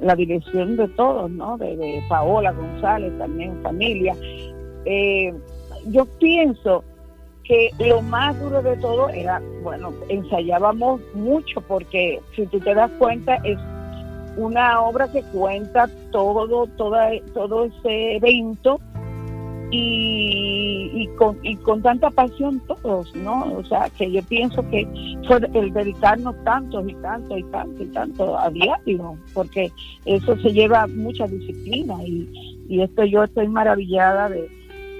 la 0.00 0.16
dirección 0.16 0.76
de 0.78 0.88
todos, 0.88 1.30
¿no? 1.30 1.58
De, 1.58 2.02
Paola 2.08 2.52
González, 2.52 3.12
también 3.18 3.62
familia. 3.62 4.16
Eh, 4.86 5.32
yo 5.88 6.06
pienso 6.18 6.82
que 7.44 7.70
lo 7.78 8.00
más 8.00 8.40
duro 8.40 8.62
de 8.62 8.76
todo 8.78 9.10
era, 9.10 9.42
bueno, 9.62 9.92
ensayábamos 10.08 11.02
mucho 11.12 11.60
porque 11.60 12.18
si 12.34 12.46
tú 12.46 12.58
te 12.60 12.74
das 12.74 12.90
cuenta 12.98 13.36
es 13.44 13.58
una 14.38 14.80
obra 14.80 15.06
que 15.12 15.22
cuenta 15.34 15.86
todo, 16.12 16.66
toda, 16.78 17.10
todo 17.34 17.64
ese 17.66 18.16
evento 18.16 18.80
y, 19.72 21.08
con, 21.16 21.38
y 21.42 21.56
con 21.56 21.82
tanta 21.82 22.10
pasión 22.10 22.60
todos, 22.66 23.14
¿no? 23.14 23.52
O 23.54 23.64
sea, 23.64 23.88
que 23.90 24.10
yo 24.10 24.22
pienso 24.24 24.68
que 24.70 24.86
fue 25.26 25.38
el 25.54 25.72
dedicarnos 25.72 26.34
tanto 26.44 26.86
y 26.88 26.94
tanto 26.94 27.38
y 27.38 27.44
tanto 27.44 27.82
y 27.82 27.86
tanto 27.86 28.38
a 28.38 28.50
diario, 28.50 29.16
porque 29.32 29.70
eso 30.04 30.36
se 30.38 30.52
lleva 30.52 30.86
mucha 30.88 31.26
disciplina 31.26 32.02
y, 32.04 32.28
y 32.68 32.82
esto 32.82 33.04
yo 33.04 33.24
estoy 33.24 33.48
maravillada 33.48 34.28
de, 34.28 34.48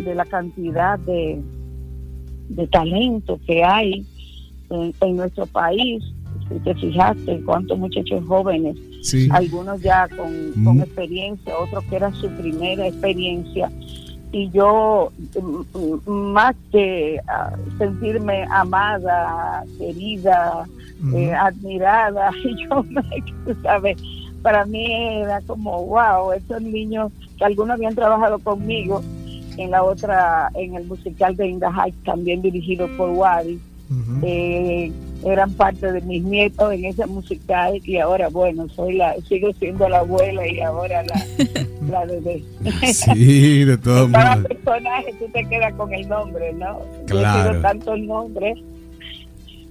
de 0.05 0.15
la 0.15 0.25
cantidad 0.25 0.99
de, 1.00 1.43
de 2.50 2.67
talento 2.67 3.41
que 3.47 3.65
hay 3.65 4.05
en, 4.71 5.17
nuestro 5.17 5.47
país. 5.47 6.03
Si 6.49 6.59
te 6.61 6.75
fijaste, 6.75 7.41
cuántos 7.45 7.79
muchachos 7.79 8.25
jóvenes, 8.27 8.77
algunos 9.31 9.81
ya 9.83 10.09
con, 10.09 10.65
con 10.65 10.79
mm. 10.79 10.83
experiencia, 10.83 11.59
otros 11.59 11.85
que 11.85 11.97
era 11.97 12.12
su 12.12 12.29
primera 12.31 12.87
experiencia. 12.87 13.71
Y 14.33 14.49
yo, 14.51 15.11
mm, 15.35 16.11
más 16.11 16.55
que 16.71 17.21
ah, 17.27 17.53
sentirme 17.79 18.47
amada, 18.51 19.65
querida, 19.79 20.65
eh, 21.15 21.33
admirada, 21.33 22.31
yo, 22.71 22.85
¿sabes? 23.63 23.97
Para 24.43 24.65
mí 24.65 24.93
era 25.21 25.41
como, 25.43 25.85
wow, 25.87 26.33
estos 26.33 26.63
niños 26.63 27.13
que 27.37 27.45
algunos 27.45 27.75
habían 27.75 27.95
trabajado 27.95 28.39
conmigo 28.39 29.03
en 29.57 29.71
la 29.71 29.83
otra, 29.83 30.51
en 30.55 30.75
el 30.77 30.87
musical 30.87 31.37
de 31.37 31.49
Inda 31.49 31.73
también 32.05 32.41
dirigido 32.41 32.89
por 32.97 33.11
Wadi, 33.11 33.61
eh, 34.23 34.92
eran 35.25 35.52
parte 35.54 35.90
de 35.92 36.00
mis 36.02 36.23
nietos 36.23 36.73
en 36.73 36.85
ese 36.85 37.06
musical 37.06 37.80
y 37.85 37.99
ahora 37.99 38.28
bueno 38.28 38.68
soy 38.68 38.94
la 38.94 39.16
sigo 39.28 39.52
siendo 39.59 39.88
la 39.88 39.99
abuela 39.99 40.47
y 40.47 40.61
ahora 40.61 41.02
la, 41.02 41.26
la 41.90 42.04
bebé. 42.04 42.42
Sí 42.92 43.64
de 43.64 43.76
todos 43.76 44.09
modos 44.09 44.25
cada 44.25 44.42
personaje 44.42 45.14
tú 45.18 45.26
te 45.32 45.44
quedas 45.47 45.75
con 45.75 45.92
el 45.92 46.09
nombre 46.09 46.52
no 46.52 46.80
claro. 47.06 47.54
Yo 47.54 47.61
tantos 47.61 47.99
nombres 47.99 48.59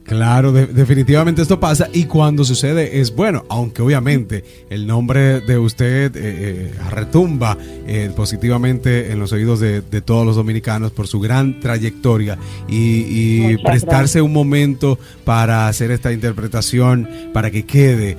Claro, 0.10 0.52
definitivamente 0.52 1.44
esto 1.44 1.60
pasa 1.60 1.88
y 1.94 2.06
cuando 2.06 2.44
sucede 2.44 3.00
es 3.00 3.14
bueno, 3.16 3.46
aunque 3.48 3.84
obviamente 3.84 4.44
el 4.72 4.88
nombre 4.88 5.40
de 5.40 5.60
usted 5.60 6.16
eh, 6.16 6.22
eh, 6.24 6.74
retumba 6.90 7.56
eh, 7.86 8.12
positivamente 8.16 9.12
en 9.12 9.20
los 9.20 9.32
oídos 9.34 9.60
de, 9.60 9.82
todos 10.02 10.26
los 10.26 10.36
dominicanos 10.36 10.92
por 10.94 11.06
su 11.06 11.20
gran 11.20 11.60
trayectoria 11.60 12.40
y, 12.68 13.58
prestarse 13.58 14.20
un 14.20 14.34
momento 14.34 14.98
para 15.26 15.68
hacer 15.68 15.92
esta 15.92 16.12
interpretación, 16.12 17.08
para 17.32 17.52
que 17.52 17.66
quede 17.66 18.18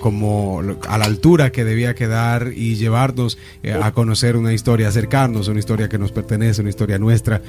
como 0.00 0.60
a 0.88 0.98
la 0.98 1.04
altura 1.04 1.52
que 1.52 1.62
debía 1.62 1.94
quedar 1.94 2.50
y 2.52 2.74
llevarnos 2.74 3.38
a 3.80 3.92
conocer 3.92 4.36
una 4.36 4.52
historia, 4.52 4.88
acercarnos 4.88 5.46
a 5.46 5.52
una 5.52 5.60
historia 5.60 5.88
que 5.88 5.98
nos 5.98 6.10
pertenece, 6.10 6.62
una 6.62 6.70
historia 6.70 6.98
nuestra, 6.98 7.40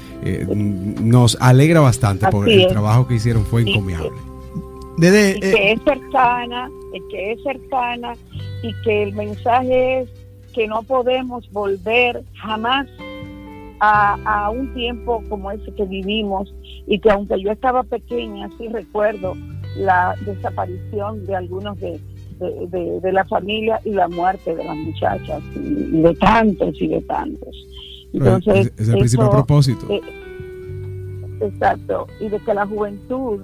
nos 1.02 1.38
alegra 1.40 1.80
bastante 1.80 2.28
por 2.28 2.48
el 2.48 2.68
trabajo 2.68 3.08
que 3.08 3.16
hicieron. 3.16 3.46
Fue 3.46 3.63
encomiable. 3.68 4.12
Desde, 4.98 5.40
que 5.40 5.48
eh, 5.48 5.72
es 5.74 5.82
cercana, 5.84 6.70
que 7.10 7.32
es 7.32 7.44
cercana 7.44 8.14
y 8.62 8.74
que 8.84 9.04
el 9.04 9.14
mensaje 9.14 10.02
es 10.02 10.10
que 10.54 10.68
no 10.68 10.84
podemos 10.84 11.50
volver 11.52 12.24
jamás 12.36 12.88
a, 13.80 14.50
un 14.50 14.74
tiempo 14.74 15.22
como 15.28 15.52
ese 15.52 15.74
que 15.74 15.84
vivimos 15.84 16.54
y 16.88 17.00
que 17.00 17.12
aunque 17.12 17.42
yo 17.42 17.52
estaba 17.52 17.84
pequeña, 17.84 18.50
sí 18.58 18.70
recuerdo 18.70 19.34
la 19.76 20.16
desaparición 20.26 21.26
de 21.26 21.36
algunos 21.36 21.78
de, 21.80 22.00
de, 22.40 23.12
la 23.12 23.26
familia 23.26 23.82
y 23.84 23.92
la 23.92 24.08
muerte 24.08 24.56
de 24.56 24.64
las 24.64 24.78
muchachas 24.78 25.42
y, 25.56 26.02
de 26.02 26.16
tantos 26.16 26.82
y 26.82 26.88
de 26.88 27.02
tantos. 27.02 27.68
Entonces, 28.14 28.72
es, 28.78 28.90
el 28.90 29.00
principal 29.00 29.32
propósito. 29.32 29.86
Eh, 29.90 30.02
exacto, 31.42 32.08
y 32.20 32.30
de 32.30 32.40
que 32.40 32.54
la 32.54 32.66
juventud 32.66 33.42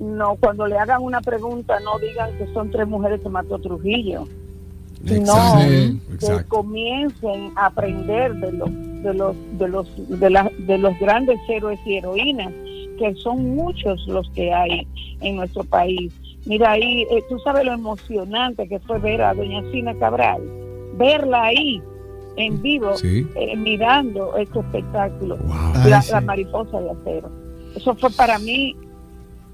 no 0.00 0.36
cuando 0.36 0.66
le 0.66 0.78
hagan 0.78 1.02
una 1.02 1.20
pregunta 1.20 1.78
no 1.80 1.98
digan 1.98 2.36
que 2.38 2.46
son 2.52 2.70
tres 2.70 2.86
mujeres 2.86 3.20
que 3.20 3.28
mató 3.28 3.58
Trujillo 3.58 4.26
no 5.02 5.58
que 6.20 6.44
comiencen 6.46 7.52
a 7.56 7.66
aprender 7.66 8.34
de 8.34 8.52
los 8.52 8.70
de 9.02 9.14
los 9.14 9.36
de 9.58 9.68
los 9.68 10.08
de, 10.20 10.52
de 10.66 10.78
los 10.78 10.98
grandes 10.98 11.38
héroes 11.48 11.78
y 11.86 11.96
heroínas 11.96 12.52
que 12.98 13.14
son 13.16 13.54
muchos 13.54 14.06
los 14.08 14.28
que 14.30 14.52
hay 14.52 14.86
en 15.20 15.36
nuestro 15.36 15.62
país. 15.62 16.12
Mira 16.46 16.72
ahí 16.72 17.02
eh, 17.10 17.22
tú 17.28 17.38
sabes 17.40 17.64
lo 17.64 17.72
emocionante 17.72 18.68
que 18.68 18.80
fue 18.80 18.98
ver 18.98 19.22
a 19.22 19.34
doña 19.34 19.62
Cina 19.70 19.94
Cabral 19.94 20.42
verla 20.94 21.44
ahí 21.44 21.80
en 22.38 22.62
vivo 22.62 22.92
eh, 23.02 23.56
mirando 23.56 24.36
este 24.36 24.60
espectáculo 24.60 25.36
la, 25.84 26.02
la 26.10 26.20
mariposa 26.20 26.80
de 26.80 26.90
acero 26.90 27.30
eso 27.74 27.94
fue 27.96 28.10
para 28.10 28.38
mí 28.38 28.76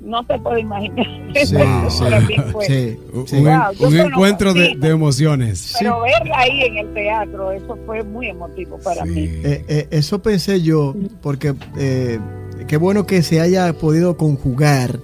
no 0.05 0.25
te 0.25 0.39
puedo 0.39 0.59
imaginar. 0.59 1.07
Un, 3.81 3.97
encuentro 3.97 4.55
de, 4.55 4.77
emociones. 4.83 5.75
Pero 5.79 6.03
verla 6.03 6.39
ahí 6.39 6.63
en 6.63 6.79
el 6.79 6.95
teatro, 6.95 7.53
eso 7.53 7.79
fue 7.87 8.03
muy 8.05 8.29
emotivo 8.29 8.79
para 8.79 9.05
mí. 9.05 9.25
Eh, 9.25 9.65
eh, 9.69 9.89
eso 9.91 10.21
pensé 10.21 10.63
yo, 10.63 10.95
porque 11.23 11.55
eh, 11.79 12.19
qué 12.67 12.77
bueno 12.77 13.07
que 13.07 13.23
se 13.23 13.41
haya 13.41 13.73
podido 13.73 14.17
conjugar, 14.17 14.99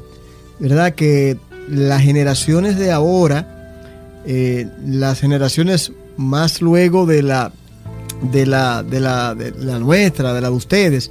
¿verdad? 0.58 0.94
Que 0.94 1.36
las 1.68 2.02
generaciones 2.02 2.76
de 2.78 2.92
ahora, 2.92 3.46
las 4.84 5.20
generaciones 5.20 5.92
más 6.16 6.60
luego 6.60 7.06
de 7.06 7.22
la, 7.22 7.52
de 8.22 8.46
la, 8.46 8.82
de 8.82 9.00
la, 9.00 9.34
de 9.34 9.52
la 9.52 9.78
nuestra, 9.78 10.32
de 10.32 10.40
la 10.40 10.50
de 10.50 10.54
ustedes, 10.54 11.10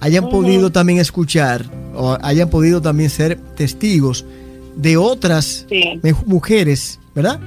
hayan 0.00 0.28
podido 0.28 0.70
también 0.70 0.98
escuchar 0.98 1.70
o 1.94 2.16
hayan 2.22 2.48
podido 2.50 2.80
también 2.80 3.10
ser 3.10 3.36
testigos 3.56 4.24
de 4.76 4.96
otras 4.96 5.66
mujeres, 6.26 7.00
¿verdad? 7.14 7.40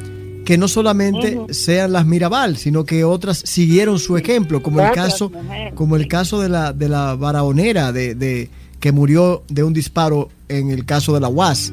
Que 0.46 0.58
no 0.58 0.68
solamente 0.68 1.40
sean 1.52 1.94
las 1.94 2.06
Mirabal, 2.06 2.58
sino 2.58 2.84
que 2.84 3.06
otras 3.06 3.38
siguieron 3.38 4.00
su 4.00 4.18
ejemplo, 4.18 4.62
como 4.62 4.82
el 4.82 4.92
caso, 4.92 5.32
como 5.76 5.96
el 5.96 6.08
caso 6.08 6.42
de 6.42 6.50
la 6.50 6.74
de 6.74 6.90
la 6.90 7.16
varaonera 7.16 7.92
de, 7.92 8.16
de, 8.16 8.50
que 8.80 8.92
murió 8.92 9.44
de 9.48 9.64
un 9.64 9.72
disparo 9.72 10.30
en 10.50 10.72
el 10.72 10.86
caso 10.86 11.14
de 11.14 11.22
la 11.22 11.30
UAS. 11.30 11.72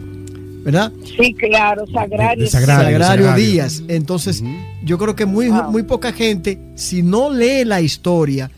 ¿Verdad? 0.69 0.93
Sí, 1.03 1.33
claro, 1.33 1.87
Sagrario. 1.87 2.47
Sagrario, 2.47 3.33
Díaz. 3.33 3.83
Entonces, 3.89 4.43
yo 4.85 4.99
creo 4.99 5.17
que 5.17 5.25
muy, 5.25 5.51
muy 5.51 5.83
poca 5.83 6.13
gente, 6.13 6.61
si 6.75 7.03
no 7.03 7.33
lee 7.33 7.65
la 7.65 7.81
historia, 7.81 8.51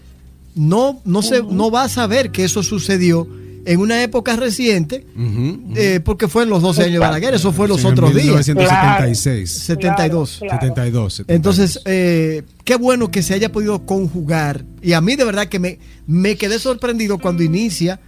no, 0.57 1.01
no, 1.05 1.23
se, 1.23 1.40
no 1.44 1.70
va 1.70 1.85
a 1.85 1.88
saber 1.88 2.33
que 2.33 2.42
eso 2.42 2.64
sucedió 2.64 3.29
en 3.64 3.79
una 3.79 4.03
época 4.03 4.35
reciente, 4.35 5.07
eh, 5.77 6.01
porque 6.05 6.27
fue 6.27 6.42
en 6.42 6.49
los 6.51 6.62
12 6.62 6.83
años 6.83 6.94
de 6.94 6.99
Balaguer, 6.99 7.35
eso 7.35 7.53
fue 7.53 7.68
los 7.68 7.85
otros 7.85 8.12
días. 8.12 8.49
1976. 8.49 9.49
72. 9.49 10.40
72, 10.40 11.25
Entonces, 11.29 11.81
eh, 11.85 12.42
qué 12.64 12.75
bueno 12.75 13.12
que 13.12 13.23
se 13.23 13.35
haya 13.35 13.53
podido 13.53 13.87
conjugar. 13.87 14.64
Y 14.83 14.94
a 14.94 15.01
mí 15.01 15.14
de 15.14 15.25
verdad 15.25 15.46
que 15.46 15.61
me, 15.61 15.79
me 16.09 16.35
quedé 16.35 16.59
sorprendido 16.59 17.18
cuando 17.18 17.44
inicia 17.44 18.01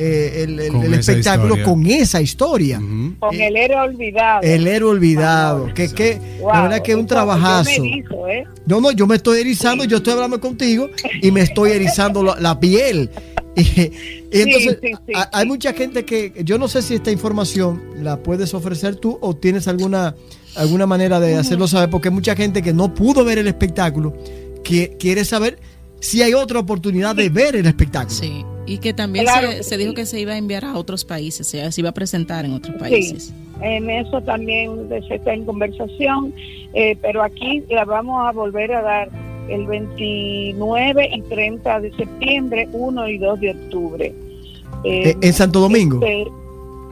eh, 0.00 0.44
el, 0.44 0.94
espectáculo 0.94 1.60
con 1.64 1.84
esa 1.86 2.20
historia. 2.20 2.78
Con 2.78 3.34
el 3.34 3.56
héroe 3.56 3.80
olvidado. 3.80 4.42
El 4.42 4.68
héroe 4.68 4.90
olvidado. 4.90 5.74
Que, 5.74 5.92
que 5.92 6.20
la 6.40 6.62
verdad 6.62 6.82
que 6.82 6.92
es 6.92 6.96
un 6.98 7.06
trabajazo. 7.06 7.82
No, 8.64 8.80
no, 8.80 8.92
yo 8.92 9.08
me 9.08 9.16
estoy 9.16 9.40
erizando, 9.40 9.84
yo 9.84 9.96
estoy 9.96 10.12
hablando 10.12 10.40
contigo 10.40 10.88
y 11.20 11.32
me 11.32 11.40
estoy 11.40 11.72
erizando 11.72 12.22
la 12.22 12.58
piel. 12.60 13.10
Y, 14.30 14.42
entonces 14.42 14.78
hay 15.32 15.46
mucha 15.46 15.72
gente 15.72 16.04
que 16.04 16.32
yo 16.44 16.58
no 16.58 16.68
sé 16.68 16.80
si 16.80 16.94
esta 16.94 17.10
información 17.10 17.82
la 18.02 18.22
puedes 18.22 18.54
ofrecer 18.54 18.94
tú 18.94 19.18
o 19.20 19.34
tienes 19.34 19.66
alguna 19.66 20.14
alguna 20.54 20.86
manera 20.86 21.18
de 21.18 21.34
hacerlo 21.34 21.66
saber 21.66 21.90
porque 21.90 22.08
hay 22.08 22.14
mucha 22.14 22.36
gente 22.36 22.62
que 22.62 22.72
no 22.72 22.94
pudo 22.94 23.24
ver 23.24 23.38
el 23.38 23.48
espectáculo 23.48 24.14
que 24.62 24.96
quiere 24.98 25.24
saber 25.24 25.58
si 25.98 26.22
hay 26.22 26.34
otra 26.34 26.60
oportunidad 26.60 27.16
de 27.16 27.30
ver 27.30 27.56
el 27.56 27.66
espectáculo. 27.66 28.14
Sí, 28.14 28.44
y 28.68 28.78
que 28.78 28.92
también 28.92 29.26
se, 29.62 29.78
dijo 29.78 29.94
que 29.94 30.04
se 30.04 30.20
iba 30.20 30.32
a 30.32 30.36
enviar 30.36 30.64
a 30.64 30.76
otros 30.76 31.04
países, 31.04 31.46
se, 31.46 31.72
se 31.72 31.80
iba 31.80 31.90
a 31.90 31.94
presentar 31.94 32.44
en 32.44 32.52
otros 32.52 32.76
países. 32.76 33.32
en 33.62 33.88
eso 33.88 34.20
también 34.20 34.88
se 35.08 35.14
está 35.14 35.32
en 35.32 35.46
conversación, 35.46 36.34
eh, 36.74 36.96
pero 37.00 37.22
aquí 37.22 37.64
la 37.70 37.86
vamos 37.86 38.28
a 38.28 38.32
volver 38.32 38.72
a 38.72 38.82
dar 38.82 39.08
el 39.48 39.66
29 39.66 41.10
y 41.14 41.22
30 41.22 41.80
de 41.80 41.92
septiembre, 41.94 42.68
1 42.72 43.08
y 43.08 43.18
2 43.18 43.40
de 43.40 43.50
octubre. 43.50 44.14
Eh, 44.84 45.16
¿En 45.20 45.32
Santo 45.32 45.60
Domingo? 45.60 46.04
Este, 46.04 46.30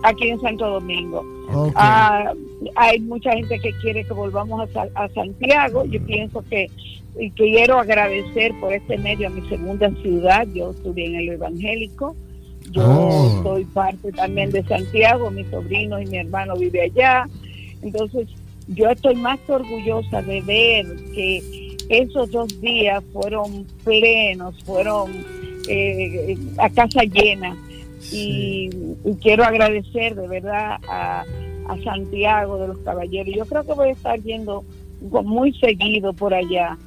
aquí 0.03 0.29
en 0.29 0.41
Santo 0.41 0.71
Domingo. 0.71 1.25
Ah, 1.75 2.33
hay 2.75 3.01
mucha 3.01 3.33
gente 3.33 3.59
que 3.59 3.73
quiere 3.81 4.05
que 4.05 4.13
volvamos 4.13 4.69
a, 4.75 5.09
Santiago. 5.11 5.85
Yo 5.85 6.05
pienso 6.05 6.43
que 6.49 6.71
y 7.19 7.31
quiero 7.31 7.79
agradecer 7.79 8.53
por 8.61 8.73
este 8.75 8.99
medio 8.99 9.29
a 9.29 9.31
mi 9.31 9.47
segunda 9.49 9.91
ciudad. 10.03 10.47
Yo 10.53 10.71
estudié 10.71 11.07
en 11.07 11.15
el 11.17 11.29
evangélico. 11.31 12.15
Yo 12.73 12.83
oh. 12.85 13.43
soy 13.43 13.65
parte 13.65 14.13
también 14.13 14.51
de 14.51 14.63
Santiago. 14.65 15.31
Mi 15.31 15.45
sobrino 15.45 16.01
y 16.01 16.07
mi 16.07 16.19
hermano 16.19 16.57
vive 16.57 16.83
allá. 16.83 17.27
Entonces, 17.83 18.29
yo 18.69 18.89
estoy 18.89 19.15
más 19.15 19.39
orgullosa 19.49 20.23
de 20.23 20.41
ver 20.43 20.87
que 21.15 21.77
esos 21.89 22.31
dos 22.33 22.61
días 22.61 23.03
fueron 23.13 23.67
plenos, 23.85 24.55
fueron 24.65 25.13
eh, 25.69 26.37
a 26.59 26.69
casa 26.71 27.03
llena. 27.05 27.57
Y, 28.13 28.71
quiero 29.21 29.45
agradecer 29.45 30.15
de 30.15 30.29
verdad 30.29 30.79
a, 30.89 31.25
Santiago 31.83 32.59
de 32.59 32.69
los 32.69 32.79
Caballeros. 32.79 33.35
Yo 33.35 33.45
creo 33.45 33.65
que 33.65 33.73
voy 33.73 33.89
a 33.89 33.93
estar 33.93 34.23
yendo 34.23 34.65
muy 35.01 35.53
seguido 35.55 36.13
por 36.13 36.33
allá. 36.33 36.79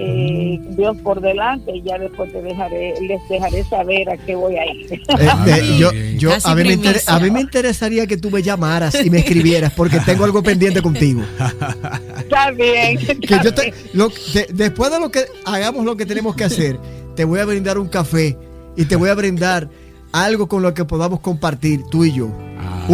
eh, 0.00 0.60
Dios 0.76 0.96
por 0.98 1.20
delante 1.20 1.76
y 1.76 1.82
ya 1.82 1.98
después 1.98 2.32
te 2.32 2.40
dejaré, 2.40 2.94
les 3.00 3.20
dejaré 3.28 3.64
saber 3.64 4.08
a 4.08 4.16
qué 4.16 4.36
voy 4.36 4.56
a 4.56 4.64
ir. 4.64 4.92
Eh, 4.92 5.00
eh, 5.46 5.76
yo, 5.76 5.90
yo 5.92 6.30
a, 6.44 6.54
mí 6.54 6.62
me 6.62 6.94
a, 7.06 7.18
mí 7.18 7.30
me 7.32 7.40
interesaría 7.40 8.06
que 8.06 8.16
tú 8.16 8.30
me 8.30 8.40
llamaras 8.40 8.94
y 9.04 9.10
me 9.10 9.18
escribieras 9.18 9.72
porque 9.72 9.98
tengo 10.00 10.24
algo 10.24 10.40
pendiente 10.42 10.80
contigo. 10.80 11.22
Está 12.18 12.52
bien. 12.52 12.98
después 14.52 14.90
de 14.92 15.00
lo 15.00 15.10
que 15.10 15.24
hagamos 15.44 15.84
lo 15.84 15.96
que 15.96 16.06
tenemos 16.06 16.36
que 16.36 16.44
hacer, 16.44 16.78
te 17.16 17.24
voy 17.24 17.40
a 17.40 17.44
brindar 17.44 17.78
un 17.78 17.88
café 17.88 18.36
y 18.76 18.84
te 18.84 18.94
voy 18.94 19.08
a 19.10 19.14
brindar 19.14 19.68
algo 20.12 20.48
con 20.48 20.62
lo 20.62 20.74
que 20.74 20.84
podamos 20.84 21.20
compartir 21.20 21.84
tú 21.90 22.04
y 22.04 22.12
yo. 22.12 22.28
Ah, 22.58 22.86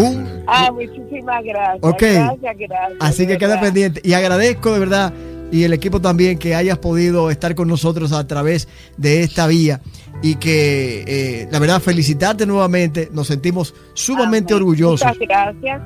ah 0.46 0.70
muchísimas 0.72 1.42
gracias. 1.44 1.78
Ok. 1.82 2.02
Gracias, 2.02 2.58
gracias, 2.58 2.98
Así 3.00 3.26
que 3.26 3.38
queda 3.38 3.60
pendiente. 3.60 4.00
Y 4.04 4.12
agradezco 4.14 4.72
de 4.72 4.78
verdad 4.78 5.12
y 5.52 5.62
el 5.64 5.72
equipo 5.72 6.00
también 6.00 6.38
que 6.38 6.54
hayas 6.54 6.78
podido 6.78 7.30
estar 7.30 7.54
con 7.54 7.68
nosotros 7.68 8.12
a 8.12 8.26
través 8.26 8.68
de 8.96 9.22
esta 9.22 9.46
vía 9.46 9.80
y 10.22 10.36
que 10.36 11.04
eh, 11.06 11.48
la 11.50 11.58
verdad 11.58 11.80
felicitarte 11.80 12.46
nuevamente, 12.46 13.08
nos 13.12 13.28
sentimos 13.28 13.74
sumamente 13.94 14.54
orgullosos. 14.54 15.06
Muchas 15.06 15.28
gracias, 15.28 15.82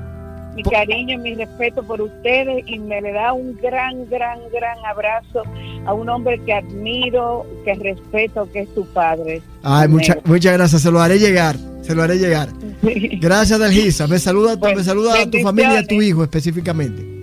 mi 0.55 0.63
cariño 0.63 1.15
y 1.15 1.17
mi 1.17 1.35
respeto 1.35 1.83
por 1.83 2.01
ustedes 2.01 2.63
y 2.67 2.79
me 2.79 3.01
le 3.01 3.13
da 3.13 3.33
un 3.33 3.55
gran, 3.61 4.09
gran, 4.09 4.39
gran 4.51 4.77
abrazo 4.85 5.43
a 5.85 5.93
un 5.93 6.09
hombre 6.09 6.41
que 6.45 6.53
admiro, 6.53 7.45
que 7.63 7.75
respeto, 7.75 8.49
que 8.51 8.61
es 8.61 8.75
tu 8.75 8.85
padre. 8.87 9.41
Ay, 9.63 9.87
muchas 9.87 10.17
muchas 10.25 10.53
gracias, 10.53 10.81
se 10.81 10.91
lo 10.91 11.01
haré 11.01 11.19
llegar, 11.19 11.55
se 11.81 11.95
lo 11.95 12.03
haré 12.03 12.17
llegar. 12.17 12.49
Gracias, 12.81 13.59
Delgisa, 13.59 14.07
me 14.07 14.19
saluda, 14.19 14.55
me 14.55 14.83
saluda 14.83 15.21
a 15.21 15.29
tu 15.29 15.39
familia 15.39 15.75
y 15.75 15.77
a 15.77 15.87
tu 15.87 16.01
hijo 16.01 16.23
específicamente. 16.23 17.19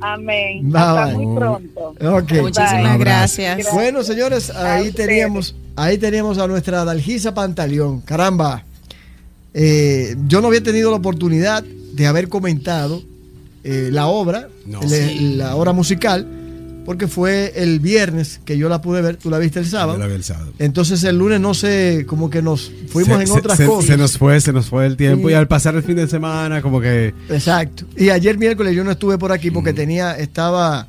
Amén. 0.00 0.70
Hasta 0.76 1.06
muy 1.16 1.36
pronto. 1.36 1.94
Muchísimas 2.40 2.98
gracias. 2.98 3.72
Bueno, 3.72 4.02
señores, 4.02 4.50
ahí 4.50 4.92
teníamos, 4.92 5.54
ahí 5.76 5.98
teníamos 5.98 6.38
a 6.38 6.46
nuestra 6.46 6.84
Dalgisa 6.84 7.34
Pantaleón. 7.34 8.00
Caramba, 8.02 8.64
eh, 9.54 10.14
yo 10.26 10.40
no 10.40 10.48
había 10.48 10.62
tenido 10.62 10.90
la 10.90 10.98
oportunidad 10.98 11.64
de 11.98 12.06
haber 12.06 12.28
comentado 12.28 13.02
eh, 13.64 13.90
la 13.92 14.06
obra, 14.06 14.48
la 14.66 15.56
obra 15.56 15.72
musical 15.72 16.26
porque 16.88 17.06
fue 17.06 17.52
el 17.54 17.80
viernes 17.80 18.40
que 18.46 18.56
yo 18.56 18.70
la 18.70 18.80
pude 18.80 19.02
ver, 19.02 19.16
tú 19.18 19.28
la 19.28 19.38
viste 19.38 19.58
el 19.58 19.66
sábado. 19.66 20.02
el 20.02 20.24
sábado. 20.24 20.54
Entonces 20.58 21.04
el 21.04 21.18
lunes 21.18 21.38
no 21.38 21.52
sé, 21.52 22.06
como 22.08 22.30
que 22.30 22.40
nos 22.40 22.72
fuimos 22.88 23.20
en 23.20 23.30
otras 23.30 23.60
cosas. 23.60 23.84
Se 23.84 23.98
nos 23.98 24.16
fue, 24.16 24.40
se 24.40 24.54
nos 24.54 24.68
fue 24.68 24.86
el 24.86 24.96
tiempo 24.96 25.28
y, 25.28 25.34
al 25.34 25.46
pasar 25.46 25.74
el 25.74 25.82
fin 25.82 25.96
de 25.96 26.08
semana 26.08 26.62
como 26.62 26.80
que... 26.80 27.12
Exacto. 27.28 27.84
Y 27.94 28.08
ayer 28.08 28.38
miércoles 28.38 28.74
yo 28.74 28.84
no 28.84 28.90
estuve 28.90 29.18
por 29.18 29.32
aquí 29.32 29.50
porque 29.50 29.74
mm. 29.74 29.76
tenía, 29.76 30.12
estaba 30.16 30.88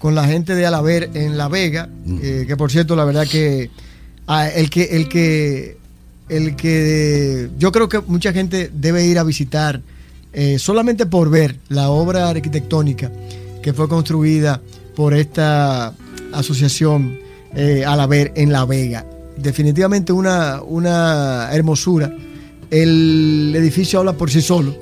con 0.00 0.16
la 0.16 0.26
gente 0.26 0.56
de 0.56 0.66
Alaver 0.66 1.10
en 1.14 1.38
La 1.38 1.46
Vega, 1.46 1.88
mm. 2.04 2.18
eh, 2.20 2.44
que 2.48 2.56
por 2.56 2.72
cierto 2.72 2.96
la 2.96 3.04
verdad 3.04 3.24
que 3.30 3.70
ah, 4.26 4.48
el 4.48 4.68
que 4.68 4.82
el 4.82 5.08
que 5.08 5.76
el 6.28 6.56
que 6.56 7.50
yo 7.56 7.70
creo 7.70 7.88
que 7.88 8.00
mucha 8.00 8.32
gente 8.32 8.68
debe 8.74 9.06
ir 9.06 9.16
a 9.16 9.22
visitar 9.22 9.80
eh, 10.32 10.58
solamente 10.58 11.06
por 11.06 11.30
ver 11.30 11.58
la 11.68 11.90
obra 11.90 12.28
arquitectónica 12.28 13.10
que 13.62 13.72
fue 13.72 13.88
construida 13.88 14.60
por 14.94 15.14
esta 15.14 15.94
asociación 16.32 17.18
eh, 17.54 17.84
Alaver 17.84 18.32
en 18.36 18.52
La 18.52 18.64
Vega. 18.64 19.06
Definitivamente 19.36 20.12
una, 20.12 20.62
una 20.62 21.48
hermosura. 21.52 22.12
El 22.70 23.54
edificio 23.56 23.98
habla 23.98 24.12
por 24.14 24.30
sí 24.30 24.40
solo. 24.42 24.76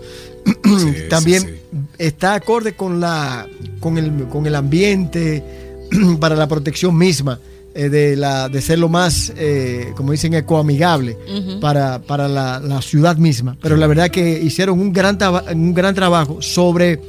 También 1.08 1.60
está 1.98 2.34
acorde 2.34 2.74
con, 2.74 3.00
la, 3.00 3.46
con, 3.80 3.98
el, 3.98 4.28
con 4.28 4.46
el 4.46 4.54
ambiente, 4.54 5.42
para 6.20 6.36
la 6.36 6.46
protección 6.46 6.96
misma. 6.96 7.38
Eh, 7.76 7.88
de, 7.88 8.14
la, 8.14 8.48
de 8.48 8.62
ser 8.62 8.78
lo 8.78 8.88
más, 8.88 9.32
eh, 9.36 9.92
como 9.96 10.12
dicen, 10.12 10.32
ecoamigable 10.34 11.18
para, 11.60 12.00
para 12.00 12.28
la, 12.28 12.60
la, 12.60 12.80
ciudad 12.80 13.16
misma. 13.16 13.56
Pero 13.60 13.76
la 13.76 13.88
verdad 13.88 14.10
que 14.10 14.40
hicieron 14.40 14.78
un 14.78 14.92
gran, 14.92 15.18
un 15.52 15.74
gran 15.74 15.92
trabajo 15.92 16.40
sobre 16.40 17.00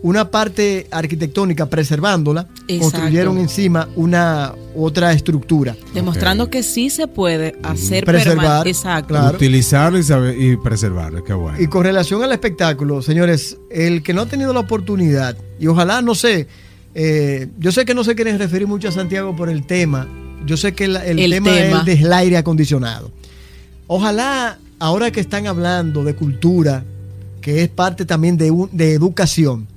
una 0.00 0.30
parte 0.30 0.86
arquitectónica 0.90 1.66
preservándola, 1.66 2.48
construyeron 2.80 3.36
encima 3.36 3.88
una 3.94 4.54
otra 4.74 5.12
estructura. 5.12 5.76
Demostrando 5.92 6.48
que 6.48 6.62
sí 6.62 6.88
se 6.88 7.08
puede 7.08 7.56
hacer 7.62 8.06
preservar, 8.06 8.66
exacto. 8.66 9.14
utilizarlo 9.34 9.98
y, 9.98 10.52
y 10.52 10.56
preservarlo, 10.56 11.24
qué 11.24 11.34
bueno. 11.34 11.60
Y 11.60 11.66
con 11.66 11.84
relación 11.84 12.22
al 12.22 12.32
espectáculo, 12.32 13.02
señores, 13.02 13.58
el 13.70 14.02
que 14.02 14.14
no 14.14 14.22
ha 14.22 14.26
tenido 14.26 14.54
la 14.54 14.60
oportunidad, 14.60 15.36
y 15.58 15.66
ojalá, 15.66 16.00
no 16.00 16.14
sé, 16.14 16.46
eh, 16.98 17.48
yo 17.58 17.72
sé 17.72 17.84
que 17.84 17.92
no 17.92 18.04
se 18.04 18.14
quieren 18.14 18.38
referir 18.38 18.66
mucho 18.66 18.88
a 18.88 18.90
Santiago 18.90 19.36
por 19.36 19.50
el 19.50 19.66
tema, 19.66 20.08
yo 20.46 20.56
sé 20.56 20.72
que 20.72 20.86
el, 20.86 20.94
tema, 21.30 21.58
es 21.58 21.74
el 21.74 21.84
del 21.84 22.10
aire 22.10 22.38
acondicionado. 22.38 23.10
Ojalá, 23.86 24.58
ahora 24.78 25.10
que 25.10 25.20
están 25.20 25.46
hablando 25.46 26.04
de 26.04 26.14
cultura, 26.14 26.84
que 27.42 27.62
es 27.62 27.68
parte 27.68 28.06
también 28.06 28.38
de, 28.38 28.50
de 28.72 28.94
educación, 28.94 29.68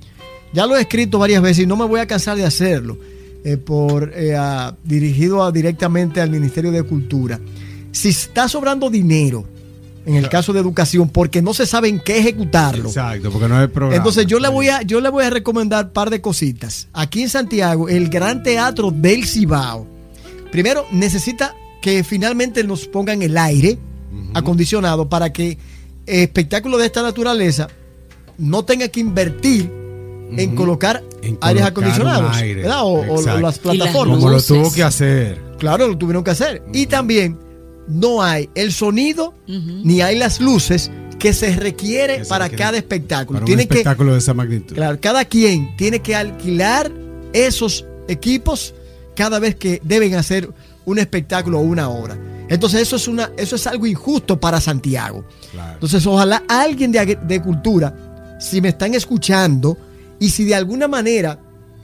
ya 0.54 0.66
lo 0.66 0.78
he 0.78 0.80
escrito 0.80 1.18
varias 1.18 1.42
veces 1.42 1.64
y 1.64 1.66
no 1.66 1.76
me 1.76 1.84
voy 1.84 2.00
a 2.00 2.06
cansar 2.06 2.38
de 2.38 2.46
hacerlo, 2.46 2.96
eh, 3.44 3.58
por, 3.58 4.12
eh, 4.14 4.34
dirigido 4.82 5.52
directamente 5.52 6.22
al 6.22 6.30
Ministerio 6.30 6.72
de 6.72 6.82
Cultura. 6.84 7.38
Si 7.92 8.08
está 8.08 8.48
sobrando 8.48 8.88
dinero, 8.88 9.44
en 10.10 10.16
el 10.16 10.28
caso 10.28 10.52
de 10.52 10.58
educación, 10.58 11.08
porque 11.08 11.40
no 11.40 11.54
se 11.54 11.66
sabe 11.66 11.88
en 11.88 12.00
qué 12.00 12.18
ejecutarlo. 12.18 12.88
Exacto, 12.88 13.30
porque 13.30 13.48
no 13.48 13.56
hay 13.56 13.68
programa. 13.68 13.96
Entonces 13.96 14.26
yo 14.26 14.40
le 14.40 14.48
voy 14.48 14.68
a, 14.68 14.82
yo 14.82 15.00
le 15.00 15.08
voy 15.08 15.24
a 15.24 15.30
recomendar 15.30 15.86
un 15.86 15.92
par 15.92 16.10
de 16.10 16.20
cositas. 16.20 16.88
Aquí 16.92 17.22
en 17.22 17.28
Santiago, 17.28 17.88
el 17.88 18.08
Gran 18.08 18.42
Teatro 18.42 18.90
del 18.90 19.24
Cibao. 19.24 19.86
Primero, 20.50 20.84
necesita 20.90 21.54
que 21.80 22.02
finalmente 22.02 22.64
nos 22.64 22.86
pongan 22.86 23.22
el 23.22 23.38
aire 23.38 23.78
acondicionado 24.34 25.08
para 25.08 25.32
que 25.32 25.58
espectáculos 26.06 26.80
de 26.80 26.86
esta 26.86 27.02
naturaleza 27.02 27.68
no 28.36 28.64
tenga 28.64 28.88
que 28.88 28.98
invertir 28.98 29.70
en 30.36 30.56
colocar 30.56 31.04
aires 31.40 31.62
acondicionados 31.62 32.36
O, 32.82 33.22
las 33.40 33.58
plataformas. 33.60 34.18
Como 34.18 34.30
lo 34.30 34.42
tuvo 34.42 34.72
que 34.72 34.82
hacer. 34.82 35.40
Claro, 35.58 35.86
lo 35.86 35.96
tuvieron 35.96 36.24
que 36.24 36.32
hacer. 36.32 36.62
Y 36.72 36.86
también 36.86 37.38
no 37.90 38.22
hay 38.22 38.48
el 38.54 38.72
sonido 38.72 39.34
ni 39.46 40.00
hay 40.00 40.16
las 40.18 40.40
luces 40.40 40.90
que 41.18 41.32
se 41.32 41.54
requiere 41.54 42.24
para 42.24 42.48
cada 42.48 42.78
espectáculo. 42.78 43.40
Para 43.40 43.52
un 43.52 43.60
espectáculo 43.60 44.12
de 44.12 44.18
esa 44.18 44.34
magnitud. 44.34 44.74
Claro, 44.74 44.98
cada 45.00 45.24
quien 45.24 45.76
tiene 45.76 46.00
que 46.00 46.16
alquilar 46.16 46.90
esos 47.32 47.84
equipos 48.08 48.74
cada 49.14 49.38
vez 49.38 49.54
que 49.54 49.80
deben 49.84 50.14
hacer 50.14 50.50
un 50.86 50.98
espectáculo 50.98 51.58
o 51.58 51.62
una 51.62 51.88
obra. 51.88 52.18
Entonces 52.48 52.80
eso 52.80 52.96
es 52.96 53.06
una, 53.06 53.30
eso 53.36 53.54
es 53.56 53.66
algo 53.66 53.86
injusto 53.86 54.40
para 54.40 54.60
Santiago. 54.60 55.24
Entonces 55.74 56.04
ojalá 56.06 56.42
alguien 56.48 56.90
de, 56.90 57.16
de 57.22 57.42
cultura, 57.42 58.38
si 58.40 58.60
me 58.60 58.70
están 58.70 58.94
escuchando, 58.94 59.76
y 60.18 60.30
si 60.30 60.44
de 60.44 60.54
alguna 60.54 60.88
manera, 60.88 61.38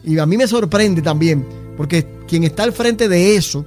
y 0.05 0.19
a 0.19 0.27
mí 0.27 0.37
me 0.37 0.47
sorprende 0.47 1.03
también, 1.03 1.47
porque 1.77 2.07
quien 2.27 2.45
está 2.45 2.64
al 2.64 2.73
frente 2.73 3.09
de 3.09 3.37
eso 3.37 3.64